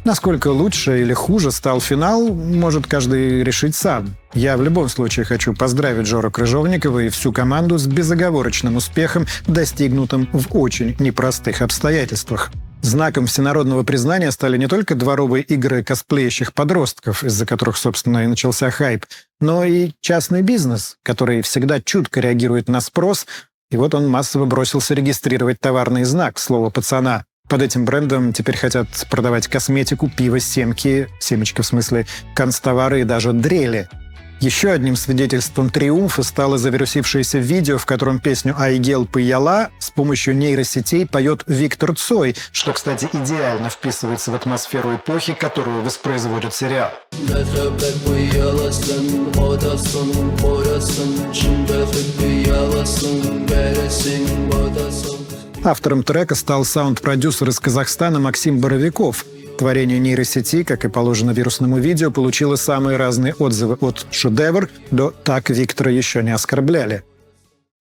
Насколько 0.05 0.49
лучше 0.49 1.03
или 1.03 1.13
хуже 1.13 1.51
стал 1.51 1.81
финал, 1.81 2.29
может 2.29 2.87
каждый 2.87 3.45
решить 3.45 3.75
сам. 3.75 4.17
Я 4.33 4.57
в 4.57 4.63
любом 4.63 4.89
случае 4.89 5.27
хочу 5.27 5.55
поздравить 5.55 6.07
Жора 6.07 6.31
Крыжовникова 6.31 7.01
и 7.01 7.09
всю 7.11 7.33
команду 7.33 7.77
с 7.77 7.87
безоговорочным 7.87 8.77
успехом, 8.77 9.27
достигнутым 9.47 10.29
в 10.33 10.57
очень 10.57 10.97
непростых 10.99 11.61
обстоятельствах. 11.61 12.51
Знаком 12.81 13.27
всенародного 13.27 13.83
признания 13.83 14.31
стали 14.31 14.57
не 14.57 14.67
только 14.67 14.95
дворовые 14.95 15.45
игры 15.45 15.85
косплеящих 15.85 16.55
подростков, 16.55 17.23
из-за 17.23 17.45
которых, 17.45 17.77
собственно, 17.77 18.25
и 18.25 18.27
начался 18.27 18.71
хайп, 18.71 19.05
но 19.39 19.65
и 19.65 19.93
частный 20.01 20.41
бизнес, 20.41 20.97
который 21.03 21.43
всегда 21.43 21.79
чутко 21.81 22.21
реагирует 22.21 22.69
на 22.69 22.81
спрос, 22.81 23.27
и 23.71 23.77
вот 23.77 23.95
он 23.95 24.09
массово 24.09 24.47
бросился 24.47 24.95
регистрировать 24.95 25.61
товарный 25.61 26.05
знак 26.05 26.39
слова 26.39 26.71
«пацана», 26.71 27.25
под 27.51 27.63
этим 27.63 27.85
брендом 27.85 28.33
теперь 28.33 28.57
хотят 28.57 28.87
продавать 29.11 29.49
косметику, 29.49 30.09
пиво, 30.09 30.39
семки, 30.39 31.09
семечки 31.19 31.61
в 31.63 31.67
смысле, 31.67 32.07
констовары 32.35 33.01
и 33.01 33.05
даже 33.05 33.33
дрели. 33.33 33.89
Еще 34.39 34.71
одним 34.71 34.97
свидетельством 34.97 35.69
триумфа 35.69 36.23
стало 36.23 36.57
завирусившееся 36.57 37.39
видео, 37.39 37.77
в 37.77 37.85
котором 37.85 38.21
песню 38.21 38.55
«Айгел 38.57 39.05
Паяла» 39.05 39.69
с 39.81 39.91
помощью 39.91 40.35
нейросетей 40.35 41.07
поет 41.07 41.43
Виктор 41.47 41.95
Цой, 41.95 42.37
что, 42.53 42.73
кстати, 42.73 43.09
идеально 43.13 43.69
вписывается 43.69 44.31
в 44.31 44.35
атмосферу 44.37 44.95
эпохи, 44.95 45.35
которую 45.35 45.83
воспроизводит 45.83 46.55
сериал. 46.55 46.91
Автором 55.63 56.03
трека 56.03 56.35
стал 56.35 56.65
саунд-продюсер 56.65 57.51
из 57.51 57.61
Казахстана 57.61 58.19
Максим 58.19 58.61
Боровиков. 58.61 59.27
Творение 59.59 59.99
нейросети, 59.99 60.63
как 60.65 60.87
и 60.87 60.89
положено 60.89 61.33
вирусному 61.33 61.79
видео, 61.79 62.11
получило 62.11 62.57
самые 62.57 62.97
разные 62.97 63.35
отзывы 63.35 63.77
от 63.83 64.07
«шедевр» 64.11 64.71
до 64.91 65.11
«так 65.11 65.51
Виктора 65.51 65.91
еще 65.91 66.23
не 66.23 66.31
оскорбляли». 66.31 67.05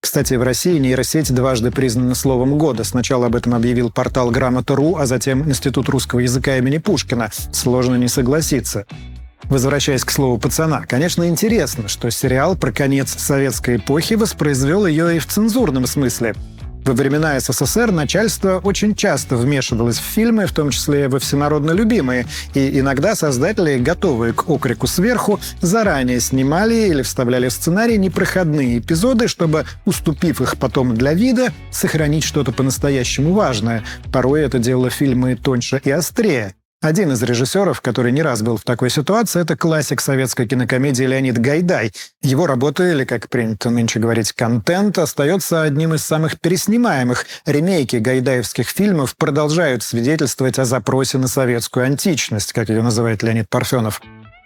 Кстати, 0.02 0.34
в 0.34 0.42
России 0.42 0.78
нейросеть 0.78 1.34
дважды 1.34 1.70
признана 1.70 2.14
словом 2.14 2.58
года. 2.58 2.84
Сначала 2.84 3.26
об 3.26 3.36
этом 3.36 3.54
объявил 3.54 3.90
портал 3.90 4.30
Грамота.ру, 4.30 4.96
а 4.96 5.06
затем 5.06 5.48
Институт 5.48 5.88
русского 5.88 6.20
языка 6.20 6.58
имени 6.58 6.76
Пушкина. 6.76 7.30
Сложно 7.50 7.94
не 7.94 8.08
согласиться. 8.08 8.86
Возвращаясь 9.44 10.04
к 10.04 10.10
слову 10.10 10.36
«пацана», 10.36 10.84
конечно, 10.86 11.26
интересно, 11.26 11.88
что 11.88 12.10
сериал 12.10 12.56
про 12.56 12.72
конец 12.72 13.14
советской 13.16 13.76
эпохи 13.76 14.14
воспроизвел 14.14 14.86
ее 14.86 15.16
и 15.16 15.18
в 15.18 15.26
цензурном 15.26 15.86
смысле. 15.86 16.34
Во 16.84 16.94
времена 16.94 17.38
СССР 17.38 17.92
начальство 17.92 18.60
очень 18.64 18.94
часто 18.94 19.36
вмешивалось 19.36 19.98
в 19.98 20.02
фильмы, 20.02 20.46
в 20.46 20.52
том 20.52 20.70
числе 20.70 21.08
во 21.08 21.18
всенародно 21.18 21.72
любимые, 21.72 22.26
и 22.54 22.80
иногда 22.80 23.14
создатели, 23.14 23.78
готовые 23.78 24.32
к 24.32 24.48
окрику 24.48 24.86
сверху, 24.86 25.40
заранее 25.60 26.20
снимали 26.20 26.88
или 26.88 27.02
вставляли 27.02 27.48
в 27.48 27.52
сценарий 27.52 27.98
непроходные 27.98 28.78
эпизоды, 28.78 29.28
чтобы, 29.28 29.66
уступив 29.84 30.40
их 30.40 30.56
потом 30.56 30.94
для 30.94 31.12
вида, 31.12 31.52
сохранить 31.70 32.24
что-то 32.24 32.52
по-настоящему 32.52 33.34
важное. 33.34 33.84
Порой 34.12 34.42
это 34.42 34.58
делало 34.58 34.90
фильмы 34.90 35.36
тоньше 35.36 35.80
и 35.84 35.90
острее. 35.90 36.54
Один 36.82 37.12
из 37.12 37.22
режиссеров, 37.22 37.82
который 37.82 38.10
не 38.10 38.22
раз 38.22 38.40
был 38.40 38.56
в 38.56 38.64
такой 38.64 38.88
ситуации, 38.88 39.42
это 39.42 39.54
классик 39.54 40.00
советской 40.00 40.48
кинокомедии 40.48 41.04
Леонид 41.04 41.36
Гайдай. 41.36 41.92
Его 42.22 42.46
работа, 42.46 42.90
или, 42.90 43.04
как 43.04 43.28
принято 43.28 43.68
нынче 43.68 44.00
говорить, 44.00 44.32
контент, 44.32 44.96
остается 44.96 45.60
одним 45.60 45.92
из 45.92 46.02
самых 46.02 46.40
переснимаемых. 46.40 47.26
Ремейки 47.44 47.96
гайдаевских 47.96 48.66
фильмов 48.66 49.14
продолжают 49.16 49.82
свидетельствовать 49.82 50.58
о 50.58 50.64
запросе 50.64 51.18
на 51.18 51.28
советскую 51.28 51.84
античность, 51.84 52.54
как 52.54 52.70
ее 52.70 52.80
называет 52.80 53.22
Леонид 53.22 53.50
Парфенов. 53.50 54.00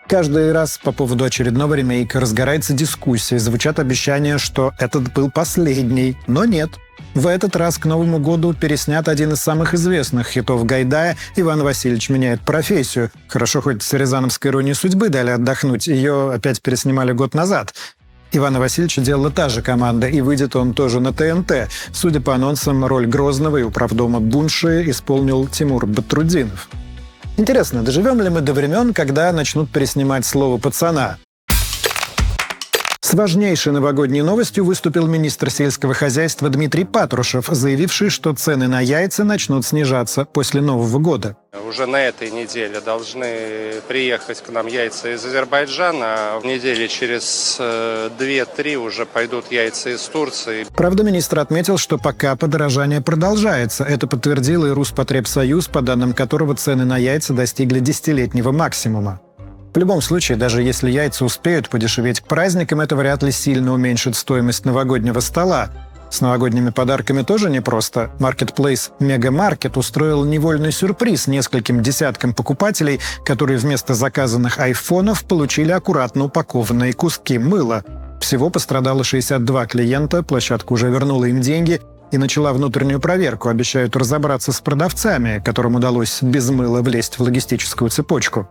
Каждый 0.08 0.52
раз 0.52 0.78
по 0.82 0.92
поводу 0.92 1.24
очередного 1.24 1.74
ремейка 1.74 2.20
разгорается 2.20 2.74
дискуссия, 2.74 3.38
звучат 3.38 3.78
обещания, 3.78 4.36
что 4.36 4.74
этот 4.78 5.12
был 5.14 5.30
последний, 5.30 6.16
но 6.26 6.44
нет. 6.44 6.70
В 7.14 7.26
этот 7.26 7.56
раз 7.56 7.78
к 7.78 7.86
Новому 7.86 8.18
году 8.18 8.52
переснят 8.52 9.08
один 9.08 9.32
из 9.32 9.40
самых 9.40 9.72
известных 9.72 10.28
хитов 10.28 10.66
Гайдая 10.66 11.16
«Иван 11.36 11.62
Васильевич 11.62 12.10
меняет 12.10 12.42
профессию». 12.42 13.10
Хорошо, 13.28 13.62
хоть 13.62 13.82
с 13.82 13.92
Рязановской 13.94 14.50
иронией 14.50 14.74
судьбы 14.74 15.08
дали 15.08 15.30
отдохнуть. 15.30 15.86
Ее 15.86 16.32
опять 16.32 16.60
переснимали 16.60 17.12
год 17.12 17.32
назад. 17.34 17.72
Ивана 18.32 18.60
Васильевича 18.60 19.00
делала 19.00 19.30
та 19.30 19.48
же 19.48 19.62
команда, 19.62 20.08
и 20.08 20.20
выйдет 20.20 20.54
он 20.54 20.74
тоже 20.74 21.00
на 21.00 21.12
ТНТ. 21.12 21.68
Судя 21.92 22.20
по 22.20 22.34
анонсам, 22.34 22.84
роль 22.84 23.06
Грозного 23.06 23.58
и 23.58 23.62
управдома 23.62 24.20
Бунши 24.20 24.90
исполнил 24.90 25.46
Тимур 25.46 25.86
Батрудинов. 25.86 26.68
Интересно, 27.36 27.82
доживем 27.82 28.20
ли 28.20 28.30
мы 28.30 28.42
до 28.42 28.52
времен, 28.52 28.94
когда 28.94 29.32
начнут 29.32 29.68
переснимать 29.68 30.24
слово 30.24 30.58
«пацана»? 30.58 31.18
С 33.04 33.12
важнейшей 33.12 33.70
новогодней 33.70 34.22
новостью 34.22 34.64
выступил 34.64 35.06
министр 35.06 35.50
сельского 35.50 35.92
хозяйства 35.92 36.48
Дмитрий 36.48 36.84
Патрушев, 36.84 37.48
заявивший, 37.50 38.08
что 38.08 38.32
цены 38.32 38.66
на 38.66 38.80
яйца 38.80 39.24
начнут 39.24 39.66
снижаться 39.66 40.24
после 40.24 40.62
Нового 40.62 40.98
года. 40.98 41.36
Уже 41.68 41.84
на 41.84 42.00
этой 42.02 42.30
неделе 42.30 42.80
должны 42.80 43.74
приехать 43.88 44.42
к 44.42 44.48
нам 44.48 44.66
яйца 44.68 45.12
из 45.12 45.22
Азербайджана, 45.22 46.06
а 46.06 46.40
в 46.40 46.46
неделе 46.46 46.88
через 46.88 47.58
2-3 47.60 48.72
э, 48.72 48.76
уже 48.76 49.04
пойдут 49.04 49.52
яйца 49.52 49.90
из 49.90 50.00
Турции. 50.04 50.66
Правда, 50.74 51.02
министр 51.02 51.40
отметил, 51.40 51.76
что 51.76 51.98
пока 51.98 52.36
подорожание 52.36 53.02
продолжается. 53.02 53.84
Это 53.84 54.06
подтвердил 54.06 54.64
и 54.64 54.70
Руспотребсоюз, 54.70 55.68
по 55.68 55.82
данным 55.82 56.14
которого 56.14 56.54
цены 56.56 56.86
на 56.86 56.96
яйца 56.96 57.34
достигли 57.34 57.80
десятилетнего 57.80 58.50
максимума. 58.50 59.20
В 59.74 59.76
любом 59.76 60.00
случае, 60.00 60.38
даже 60.38 60.62
если 60.62 60.88
яйца 60.88 61.24
успеют 61.24 61.68
подешеветь 61.68 62.20
к 62.20 62.28
праздникам, 62.28 62.80
это 62.80 62.94
вряд 62.94 63.24
ли 63.24 63.32
сильно 63.32 63.72
уменьшит 63.72 64.14
стоимость 64.14 64.64
новогоднего 64.64 65.18
стола. 65.18 65.70
С 66.10 66.20
новогодними 66.20 66.70
подарками 66.70 67.22
тоже 67.22 67.50
непросто. 67.50 68.12
Marketplace 68.20 68.92
Мегамаркет 69.00 69.76
устроил 69.76 70.24
невольный 70.24 70.70
сюрприз 70.70 71.26
нескольким 71.26 71.82
десяткам 71.82 72.34
покупателей, 72.34 73.00
которые 73.24 73.58
вместо 73.58 73.94
заказанных 73.94 74.60
айфонов 74.60 75.24
получили 75.24 75.72
аккуратно 75.72 76.26
упакованные 76.26 76.92
куски 76.92 77.38
мыла. 77.38 77.82
Всего 78.20 78.50
пострадало 78.50 79.02
62 79.02 79.66
клиента, 79.66 80.22
площадка 80.22 80.72
уже 80.72 80.88
вернула 80.88 81.24
им 81.24 81.40
деньги 81.40 81.80
и 82.12 82.16
начала 82.16 82.52
внутреннюю 82.52 83.00
проверку. 83.00 83.48
Обещают 83.48 83.96
разобраться 83.96 84.52
с 84.52 84.60
продавцами, 84.60 85.42
которым 85.44 85.74
удалось 85.74 86.22
без 86.22 86.48
мыла 86.50 86.80
влезть 86.80 87.18
в 87.18 87.22
логистическую 87.22 87.90
цепочку. 87.90 88.48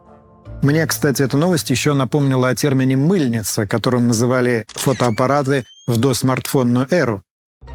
Мне, 0.63 0.87
кстати, 0.87 1.21
эта 1.21 1.35
новость 1.35 1.69
еще 1.71 1.93
напомнила 1.93 2.47
о 2.47 2.55
термине 2.55 2.95
«мыльница», 2.95 3.67
которым 3.67 4.07
называли 4.07 4.65
фотоаппараты 4.69 5.65
в 5.87 5.97
досмартфонную 5.97 6.87
эру. 6.89 7.21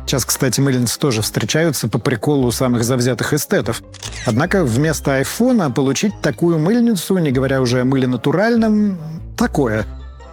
Сейчас, 0.07 0.25
кстати, 0.25 0.63
мыльницы 0.63 0.99
тоже 0.99 1.21
встречаются 1.21 1.89
по 1.89 1.99
приколу 1.99 2.47
у 2.47 2.51
самых 2.51 2.85
завзятых 2.85 3.35
эстетов. 3.35 3.83
Однако 4.25 4.65
вместо 4.65 5.17
айфона 5.17 5.71
получить 5.71 6.19
такую 6.23 6.59
мыльницу, 6.59 7.19
не 7.19 7.31
говоря 7.31 7.61
уже 7.61 7.83
о 7.83 7.85
мыле 7.85 8.07
натуральном, 8.07 8.99
такое. 9.37 9.85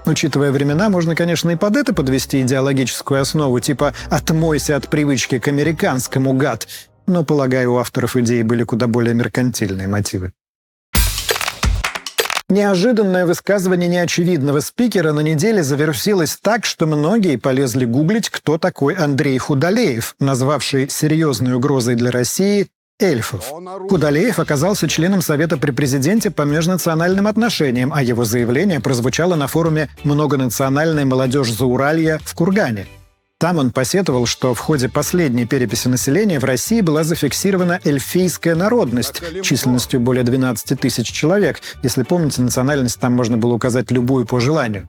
Учитывая 0.05 0.53
времена, 0.53 0.87
можно, 0.87 1.13
конечно, 1.13 1.49
и 1.49 1.57
под 1.57 1.75
это 1.75 1.93
подвести 1.93 2.41
идеологическую 2.41 3.19
основу, 3.19 3.59
типа 3.59 3.93
«отмойся 4.09 4.77
от 4.77 4.87
привычки 4.87 5.39
к 5.39 5.49
американскому, 5.49 6.31
гад». 6.31 6.69
Но, 7.05 7.25
полагаю, 7.25 7.73
у 7.73 7.77
авторов 7.79 8.15
идеи 8.15 8.43
были 8.43 8.63
куда 8.63 8.87
более 8.87 9.13
меркантильные 9.13 9.89
мотивы. 9.89 10.31
Неожиданное 12.47 13.25
высказывание 13.25 13.89
неочевидного 13.89 14.59
спикера 14.59 15.13
на 15.13 15.21
неделе 15.21 15.63
завершилось 15.63 16.37
так, 16.39 16.63
что 16.63 16.85
многие 16.85 17.37
полезли 17.37 17.85
гуглить, 17.85 18.29
кто 18.29 18.59
такой 18.59 18.93
Андрей 18.93 19.37
Худалеев, 19.39 20.15
назвавший 20.19 20.87
серьезной 20.87 21.53
угрозой 21.53 21.95
для 21.95 22.11
России 22.11 22.67
эльфов. 22.99 23.51
Худалеев 23.89 24.37
оказался 24.37 24.87
членом 24.87 25.23
Совета 25.23 25.57
при 25.57 25.71
президенте 25.71 26.29
по 26.29 26.43
межнациональным 26.43 27.25
отношениям, 27.25 27.91
а 27.91 28.03
его 28.03 28.25
заявление 28.25 28.79
прозвучало 28.79 29.33
на 29.33 29.47
форуме 29.47 29.89
«Многонациональная 30.03 31.05
молодежь 31.05 31.51
Зауралья» 31.51 32.21
в 32.23 32.35
Кургане. 32.35 32.85
Там 33.37 33.57
он 33.57 33.71
посетовал, 33.71 34.25
что 34.25 34.53
в 34.53 34.59
ходе 34.59 34.87
последней 34.87 35.45
переписи 35.45 35.89
населения 35.89 36.39
в 36.39 36.45
России 36.45 36.79
была 36.79 37.03
зафиксирована 37.03 37.81
эльфийская 37.83 38.55
народность 38.55 39.21
численностью 39.43 39.99
более 39.99 40.23
12 40.23 40.79
тысяч 40.79 41.11
человек. 41.11 41.59
Если 41.83 42.03
помните, 42.03 42.41
национальность 42.41 42.99
там 42.99 43.11
можно 43.11 43.35
было 43.35 43.53
указать 43.53 43.91
любую 43.91 44.25
по 44.25 44.39
желанию. 44.39 44.87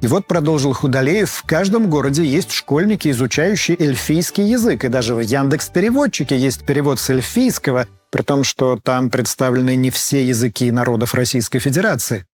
И 0.00 0.06
вот 0.06 0.26
продолжил 0.26 0.74
Худалеев, 0.74 1.28
в 1.28 1.42
каждом 1.42 1.90
городе 1.90 2.24
есть 2.24 2.52
школьники, 2.52 3.08
изучающие 3.08 3.76
эльфийский 3.76 4.44
язык, 4.44 4.84
и 4.84 4.88
даже 4.88 5.16
в 5.16 5.20
Яндекс-переводчике 5.20 6.38
есть 6.38 6.64
перевод 6.64 7.00
с 7.00 7.10
эльфийского, 7.10 7.88
при 8.10 8.22
том, 8.22 8.44
что 8.44 8.78
там 8.80 9.10
представлены 9.10 9.74
не 9.74 9.90
все 9.90 10.24
языки 10.24 10.70
народов 10.70 11.14
Российской 11.14 11.58
Федерации. 11.58 12.26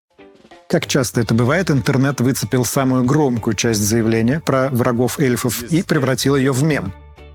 Как 0.69 0.87
часто 0.87 1.21
это 1.21 1.35
бывает, 1.35 1.71
интернет 1.71 2.21
выцепил 2.21 2.65
самую 2.65 3.05
громкую 3.05 3.55
часть 3.55 3.81
заявления 3.81 4.41
про 4.41 4.69
врагов 4.71 5.21
эльфов 5.21 5.63
и 5.63 5.83
превратил 5.83 6.37
ее 6.37 6.53
в 6.53 6.63
мем. 6.63 6.93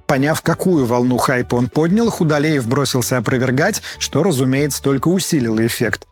Поняв, 0.08 0.42
какую 0.42 0.86
волну 0.86 1.18
хайпа 1.18 1.54
он 1.54 1.70
поднял, 1.70 2.10
Худалеев 2.10 2.68
бросился 2.68 3.18
опровергать, 3.18 3.84
что, 4.00 4.24
разумеется, 4.24 4.82
только 4.82 5.08
усилило 5.08 5.64
эффект. 5.66 6.08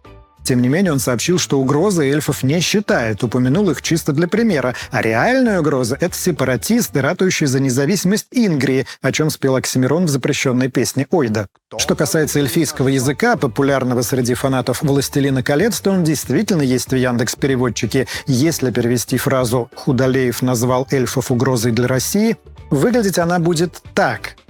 Тем 0.47 0.61
не 0.61 0.69
менее, 0.69 0.93
он 0.93 0.99
сообщил, 0.99 1.39
что 1.39 1.59
угрозы 1.59 2.09
эльфов 2.09 2.41
не 2.41 2.61
считает, 2.61 3.21
упомянул 3.21 3.69
их 3.69 3.81
чисто 3.81 4.13
для 4.13 4.29
примера. 4.29 4.75
А 4.91 5.01
реальная 5.01 5.59
угроза— 5.59 5.97
это 5.99 6.15
сепаратисты, 6.15 7.01
ратующие 7.01 7.47
за 7.47 7.59
независимость 7.59 8.27
Ингрии, 8.31 8.87
о 9.01 9.11
чем 9.11 9.29
спел 9.29 9.57
Оксимирон 9.57 10.05
в 10.05 10.09
запрещенной 10.09 10.69
песне 10.69 11.05
«Ойда». 11.11 11.47
Что 11.77 11.97
касается 11.97 12.39
эльфийского 12.39 12.87
языка, 12.87 13.35
популярного 13.35 14.03
среди 14.03 14.35
фанатов 14.35 14.83
«Властелина 14.83 15.43
колец», 15.43 15.81
то 15.81 15.91
он 15.91 16.05
действительно 16.05 16.61
есть 16.61 16.91
в 16.91 16.95
Яндекс-переводчике. 16.95 18.07
Если 18.25 18.71
перевести 18.71 19.17
фразу 19.17 19.69
«Худалеев 19.75 20.41
назвал 20.41 20.87
эльфов 20.91 21.29
угрозой 21.29 21.73
для 21.73 21.89
России», 21.89 22.37
выглядеть 22.69 23.19
она 23.19 23.39
будет 23.39 23.81
так— 23.93 24.37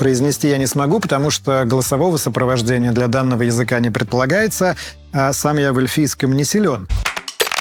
произнести 0.00 0.48
я 0.48 0.56
не 0.56 0.66
смогу, 0.66 0.98
потому 0.98 1.28
что 1.30 1.62
голосового 1.66 2.16
сопровождения 2.16 2.90
для 2.90 3.06
данного 3.06 3.42
языка 3.42 3.80
не 3.80 3.90
предполагается, 3.90 4.74
а 5.12 5.30
сам 5.34 5.58
я 5.58 5.74
в 5.74 5.78
эльфийском 5.78 6.32
не 6.32 6.44
силен. 6.44 6.88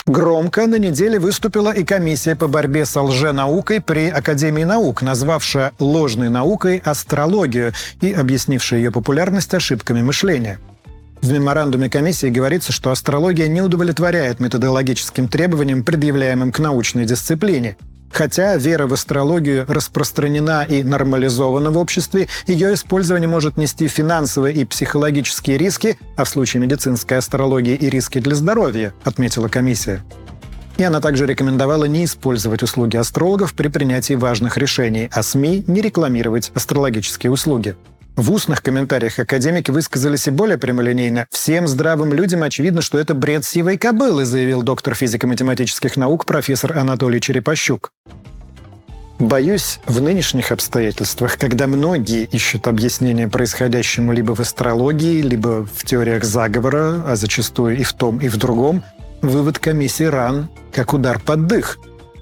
Громко 0.06 0.66
на 0.66 0.80
неделе 0.80 1.20
выступила 1.20 1.74
и 1.74 1.84
комиссия 1.84 2.38
по 2.38 2.48
борьбе 2.48 2.86
с 2.86 2.98
лженаукой 2.98 3.82
при 3.82 4.08
Академии 4.08 4.64
наук, 4.64 5.02
назвавшая 5.02 5.74
ложной 5.80 6.30
наукой 6.30 6.78
астрологию 6.78 7.74
и 8.00 8.14
объяснившая 8.14 8.80
ее 8.80 8.92
популярность 8.92 9.54
ошибками 9.54 10.02
мышления. 10.02 10.60
В 11.22 11.30
меморандуме 11.30 11.90
комиссии 11.90 12.28
говорится, 12.28 12.72
что 12.72 12.92
астрология 12.92 13.50
не 13.50 13.62
удовлетворяет 13.62 14.40
методологическим 14.40 15.28
требованиям, 15.28 15.84
предъявляемым 15.84 16.54
к 16.54 16.60
научной 16.60 17.04
дисциплине– 17.04 17.76
Хотя 18.12 18.58
вера 18.58 18.88
в 18.88 18.94
астрологию 18.94 19.66
распространена 19.68 20.66
и 20.68 20.84
нормализована 20.84 21.72
в 21.72 21.78
обществе, 21.78 22.28
ее 22.48 22.74
использование 22.74 23.30
может 23.30 23.58
нести 23.58 23.88
финансовые 23.88 24.56
и 24.56 24.66
психологические 24.66 25.58
риски, 25.58 25.98
а 26.16 26.24
в 26.24 26.30
случае 26.30 26.62
медицинской 26.62 27.18
астрологии 27.18 27.76
и 27.76 27.90
риски 27.90 28.20
для 28.20 28.36
здоровья, 28.36 28.94
отметила 29.04 29.48
комиссия. 29.48 30.04
И 30.78 30.84
она 30.84 31.02
также 31.02 31.26
рекомендовала 31.26 31.86
не 31.86 32.06
использовать 32.06 32.64
услуги 32.64 32.96
астрологов 32.96 33.54
при 33.54 33.68
принятии 33.68 34.14
важных 34.14 34.58
решений, 34.58 35.10
а 35.12 35.24
СМИ 35.24 35.66
не 35.68 35.82
рекламировать 35.82 36.52
астрологические 36.56 37.32
услуги. 37.32 37.76
В 38.16 38.32
устных 38.32 38.62
комментариях 38.62 39.18
академики 39.20 39.72
высказались 39.72 40.28
и 40.28 40.32
более 40.32 40.58
прямолинейно. 40.58 41.26
«Всем 41.32 41.68
здравым 41.68 42.14
людям 42.14 42.44
очевидно, 42.44 42.82
что 42.82 43.00
это 43.00 43.14
бред 43.14 43.46
сивой 43.46 43.78
кобылы», 43.78 44.26
заявил 44.26 44.62
доктор 44.62 44.94
физико-математических 44.96 45.96
наук 45.96 46.26
профессор 46.26 46.78
Анатолий 46.78 47.22
Черепащук. 47.22 47.92
Боюсь, 49.20 49.82
в 49.86 50.02
нынешних 50.02 50.54
обстоятельствах, 50.54 51.38
когда 51.38 51.68
многие 51.68 52.24
ищут 52.24 52.68
объяснение 52.68 53.28
происходящему 53.28 54.14
либо 54.14 54.34
в 54.34 54.40
астрологии, 54.40 55.22
либо 55.22 55.66
в 55.66 55.84
теориях 55.84 56.24
заговора, 56.24 57.04
а 57.06 57.18
зачастую 57.18 57.78
и 57.78 57.84
в 57.84 57.92
том, 57.92 58.20
и 58.20 58.30
в 58.30 58.38
другом, 58.38 58.82
вывод 59.22 59.60
комиссии 59.60 60.06
РАН 60.06 60.50
как 60.72 60.94
удар 60.94 61.20
под 61.20 61.48
дых. 61.48 61.80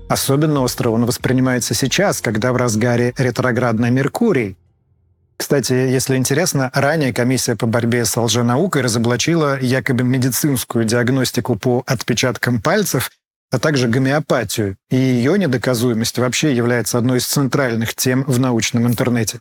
Особенно 0.10 0.62
остро 0.62 0.90
он 0.90 1.06
воспринимается 1.06 1.76
сейчас, 1.76 2.20
когда 2.20 2.52
в 2.52 2.56
разгаре 2.56 3.14
ретроградный 3.16 3.92
Меркурий, 3.92 4.58
кстати, 5.38 5.74
если 5.74 6.16
интересно, 6.16 6.72
ранее 6.74 7.14
комиссия 7.14 7.56
по 7.56 7.68
борьбе 7.68 8.06
с 8.06 8.18
лженаукой 8.18 8.82
разоблачила 8.82 9.60
якобы 9.60 10.04
медицинскую 10.04 10.84
диагностику 10.84 11.56
по 11.56 11.84
отпечаткам 11.86 12.60
пальцев, 12.60 13.12
а 13.52 13.60
также 13.60 13.88
гомеопатию, 13.88 14.78
и 14.90 14.96
ее 14.96 15.38
недоказуемость 15.38 16.18
вообще 16.18 16.56
является 16.56 16.98
одной 16.98 17.20
из 17.20 17.28
центральных 17.28 17.96
тем 17.96 18.24
в 18.24 18.40
научном 18.40 18.88
интернете. 18.88 19.40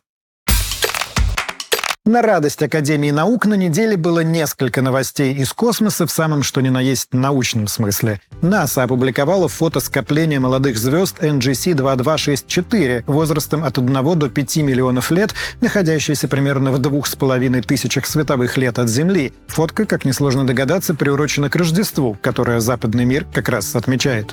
На 2.06 2.22
радость 2.22 2.62
Академии 2.62 3.10
наук 3.10 3.46
на 3.46 3.54
неделе 3.54 3.96
было 3.96 4.20
несколько 4.20 4.80
новостей 4.80 5.34
из 5.34 5.52
космоса 5.52 6.06
в 6.06 6.10
самом 6.12 6.44
что 6.44 6.60
ни 6.60 6.68
на 6.68 6.80
есть 6.80 7.12
научном 7.12 7.66
смысле. 7.66 8.20
НАСА 8.42 8.84
опубликовала 8.84 9.48
фото 9.48 9.80
скопления 9.80 10.38
молодых 10.38 10.78
звезд 10.78 11.18
NGC 11.18 11.74
2264 11.74 13.02
возрастом 13.08 13.64
от 13.64 13.78
1 13.78 14.18
до 14.20 14.30
5 14.30 14.56
миллионов 14.58 15.10
лет, 15.10 15.34
находящиеся 15.60 16.28
примерно 16.28 16.70
в 16.70 16.78
двух 16.78 17.08
с 17.08 17.16
половиной 17.16 17.62
тысячах 17.62 18.06
световых 18.06 18.56
лет 18.56 18.78
от 18.78 18.88
Земли. 18.88 19.32
Фотка, 19.48 19.84
как 19.84 20.04
несложно 20.04 20.46
догадаться, 20.46 20.94
приурочена 20.94 21.50
к 21.50 21.56
Рождеству, 21.56 22.16
которое 22.22 22.60
западный 22.60 23.04
мир 23.04 23.26
как 23.34 23.48
раз 23.48 23.74
отмечает. 23.74 24.32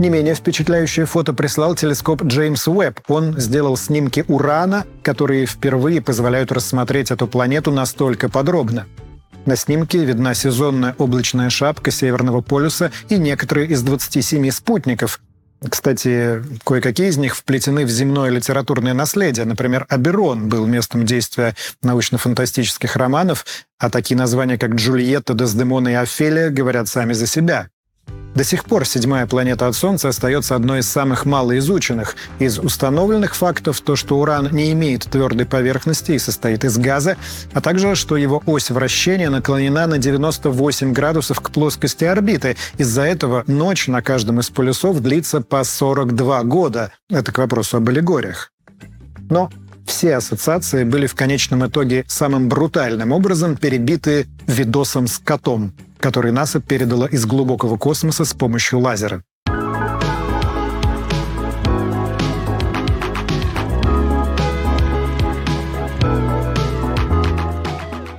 Не 0.00 0.08
менее 0.08 0.34
впечатляющее 0.34 1.04
фото 1.04 1.34
прислал 1.34 1.74
телескоп 1.74 2.22
Джеймс 2.22 2.66
Уэбб. 2.66 3.00
Он 3.08 3.38
сделал 3.38 3.76
снимки 3.76 4.24
Урана, 4.28 4.86
которые 5.02 5.44
впервые 5.44 6.00
позволяют 6.00 6.50
рассмотреть 6.52 7.10
эту 7.10 7.26
планету 7.26 7.70
настолько 7.70 8.30
подробно. 8.30 8.86
На 9.44 9.56
снимке 9.56 10.02
видна 10.06 10.32
сезонная 10.32 10.94
облачная 10.96 11.50
шапка 11.50 11.90
Северного 11.90 12.40
полюса 12.40 12.92
и 13.10 13.18
некоторые 13.18 13.68
из 13.68 13.82
27 13.82 14.50
спутников. 14.52 15.20
Кстати, 15.68 16.42
кое-какие 16.64 17.08
из 17.08 17.18
них 17.18 17.36
вплетены 17.36 17.84
в 17.84 17.90
земное 17.90 18.30
литературное 18.30 18.94
наследие. 18.94 19.44
Например, 19.44 19.84
Аберон 19.90 20.48
был 20.48 20.64
местом 20.64 21.04
действия 21.04 21.54
научно-фантастических 21.82 22.96
романов, 22.96 23.44
а 23.78 23.90
такие 23.90 24.16
названия, 24.16 24.56
как 24.56 24.76
Джульетта, 24.76 25.34
Дездемона 25.34 25.88
и 25.88 25.92
Офелия, 25.92 26.48
говорят 26.48 26.88
сами 26.88 27.12
за 27.12 27.26
себя. 27.26 27.68
До 28.34 28.44
сих 28.44 28.64
пор 28.64 28.86
седьмая 28.86 29.26
планета 29.26 29.66
от 29.66 29.74
Солнца 29.74 30.08
остается 30.08 30.54
одной 30.54 30.80
из 30.80 30.88
самых 30.88 31.26
малоизученных. 31.26 32.14
Из 32.38 32.58
установленных 32.58 33.34
фактов 33.34 33.80
то, 33.80 33.96
что 33.96 34.18
Уран 34.18 34.48
не 34.52 34.72
имеет 34.72 35.04
твердой 35.04 35.46
поверхности 35.46 36.12
и 36.12 36.18
состоит 36.18 36.64
из 36.64 36.78
газа, 36.78 37.16
а 37.52 37.60
также, 37.60 37.94
что 37.96 38.16
его 38.16 38.42
ось 38.46 38.70
вращения 38.70 39.30
наклонена 39.30 39.86
на 39.86 39.98
98 39.98 40.92
градусов 40.92 41.40
к 41.40 41.50
плоскости 41.50 42.04
орбиты. 42.04 42.56
Из-за 42.78 43.02
этого 43.02 43.42
ночь 43.46 43.88
на 43.88 44.00
каждом 44.00 44.40
из 44.40 44.48
полюсов 44.48 45.00
длится 45.00 45.40
по 45.40 45.64
42 45.64 46.44
года. 46.44 46.92
Это 47.08 47.32
к 47.32 47.38
вопросу 47.38 47.78
об 47.78 47.88
аллегориях. 47.88 48.52
Но 49.28 49.50
все 49.86 50.16
ассоциации 50.16 50.84
были 50.84 51.06
в 51.06 51.14
конечном 51.14 51.66
итоге 51.66 52.04
самым 52.08 52.48
брутальным 52.48 53.12
образом 53.12 53.56
перебиты 53.56 54.26
видосом 54.46 55.06
с 55.06 55.18
котом– 55.18 55.72
который 56.00 56.32
НАСА 56.32 56.60
передала 56.60 57.06
из 57.06 57.26
глубокого 57.26 57.76
космоса 57.76 58.24
с 58.24 58.32
помощью 58.32 58.80
лазера. 58.80 59.22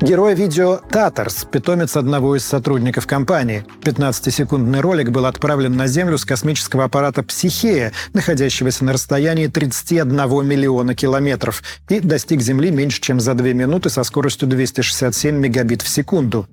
Герой 0.02 0.34
видео 0.34 0.80
«Татарс»— 0.90 1.46
питомец 1.52 1.96
одного 1.96 2.36
из 2.36 2.44
сотрудников 2.44 3.06
компании. 3.06 3.64
15-секундный 3.84 4.80
ролик 4.80 5.12
был 5.12 5.28
отправлен 5.28 5.78
на 5.78 5.86
Землю 5.86 6.18
с 6.18 6.26
космического 6.26 6.86
аппарата 6.86 7.22
«Психея», 7.22 7.92
находящегося 8.12 8.84
на 8.84 8.94
расстоянии 8.94 9.46
31 9.46 10.18
миллиона 10.44 10.96
километров, 10.96 11.62
и 11.88 12.00
достиг 12.00 12.42
Земли 12.42 12.72
меньше, 12.72 13.00
чем 13.00 13.20
за 13.20 13.36
2 13.36 13.50
минуты 13.50 13.92
со 13.92 14.04
скоростью 14.04 14.48
267 14.48 15.36
мегабит 15.36 15.84
в 15.84 15.88
секунду. 15.88 16.48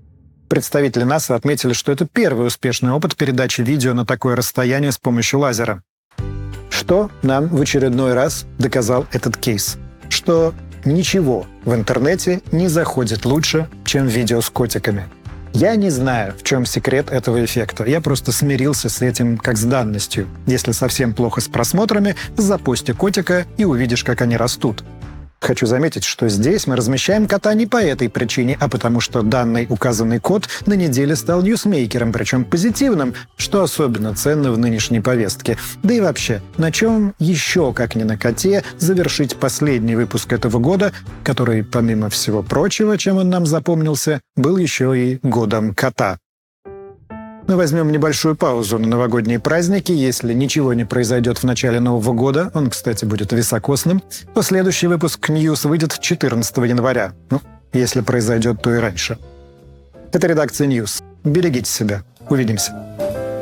Представители 0.50 1.04
НАСА 1.04 1.34
отметили, 1.34 1.72
что 1.72 1.90
это 1.90 2.06
первый 2.06 2.48
успешный 2.48 2.92
опыт 2.92 3.16
передачи 3.16 3.62
видео 3.62 3.94
на 3.94 4.04
такое 4.04 4.36
расстояние 4.36 4.92
с 4.92 4.98
помощью 4.98 5.40
лазера. 5.40 5.82
Что 6.68 7.10
нам 7.22 7.48
в 7.48 7.62
очередной 7.62 8.12
раз 8.12 8.44
доказал 8.58 9.06
этот 9.10 9.38
кейс? 9.38 9.78
Что 10.10 10.52
ничего 10.84 11.46
в 11.64 11.74
интернете 11.74 12.40
не 12.52 12.68
заходит 12.68 13.24
лучше, 13.24 13.68
чем 13.84 14.06
видео 14.06 14.40
с 14.40 14.50
котиками. 14.50 15.04
Я 15.54 15.74
не 15.76 15.90
знаю, 15.90 16.34
в 16.38 16.42
чем 16.42 16.66
секрет 16.66 17.10
этого 17.10 17.44
эффекта. 17.44 17.84
Я 17.84 18.00
просто 18.00 18.32
смирился 18.32 18.88
с 18.88 19.02
этим 19.02 19.38
как 19.38 19.56
с 19.56 19.64
данностью. 19.64 20.28
Если 20.46 20.72
совсем 20.72 21.14
плохо 21.14 21.40
с 21.40 21.48
просмотрами, 21.48 22.16
запусти 22.36 22.92
котика 22.92 23.46
и 23.56 23.64
увидишь, 23.64 24.04
как 24.04 24.20
они 24.20 24.36
растут. 24.36 24.84
Хочу 25.40 25.66
заметить, 25.66 26.04
что 26.04 26.28
здесь 26.28 26.66
мы 26.66 26.76
размещаем 26.76 27.28
кота 27.28 27.54
не 27.54 27.66
по 27.66 27.76
этой 27.76 28.08
причине, 28.10 28.56
а 28.60 28.68
потому 28.68 29.00
что 29.00 29.22
данный 29.22 29.66
указанный 29.68 30.18
код 30.18 30.48
на 30.66 30.74
неделе 30.74 31.14
стал 31.14 31.42
ньюсмейкером, 31.42 32.12
причем 32.12 32.44
позитивным, 32.44 33.14
что 33.36 33.62
особенно 33.62 34.14
ценно 34.14 34.50
в 34.50 34.58
нынешней 34.58 35.00
повестке. 35.00 35.56
Да 35.82 35.94
и 35.94 36.00
вообще, 36.00 36.42
на 36.56 36.72
чем 36.72 37.14
еще, 37.18 37.72
как 37.72 37.94
ни 37.94 38.02
на 38.02 38.18
коте, 38.18 38.64
завершить 38.78 39.36
последний 39.36 39.94
выпуск 39.94 40.32
этого 40.32 40.58
года, 40.58 40.92
который, 41.22 41.62
помимо 41.62 42.10
всего 42.10 42.42
прочего, 42.42 42.98
чем 42.98 43.18
он 43.18 43.30
нам 43.30 43.46
запомнился, 43.46 44.20
был 44.36 44.56
еще 44.56 44.98
и 44.98 45.20
годом 45.22 45.74
кота. 45.74 46.18
Мы 47.48 47.56
возьмем 47.56 47.90
небольшую 47.90 48.36
паузу 48.36 48.78
на 48.78 48.86
новогодние 48.86 49.40
праздники. 49.40 49.90
Если 49.90 50.34
ничего 50.34 50.74
не 50.74 50.84
произойдет 50.84 51.38
в 51.38 51.44
начале 51.44 51.80
Нового 51.80 52.12
года, 52.12 52.50
он, 52.52 52.68
кстати, 52.68 53.06
будет 53.06 53.32
високосным, 53.32 54.02
то 54.34 54.42
следующий 54.42 54.86
выпуск 54.86 55.30
«News» 55.30 55.64
выйдет 55.64 55.98
14 55.98 56.58
января. 56.58 57.14
Ну, 57.30 57.40
если 57.72 58.02
произойдет, 58.02 58.60
то 58.60 58.74
и 58.74 58.78
раньше. 58.78 59.16
Это 60.12 60.26
редакция 60.26 60.66
«News». 60.66 61.02
Берегите 61.24 61.70
себя. 61.70 62.02
Увидимся. 62.28 62.97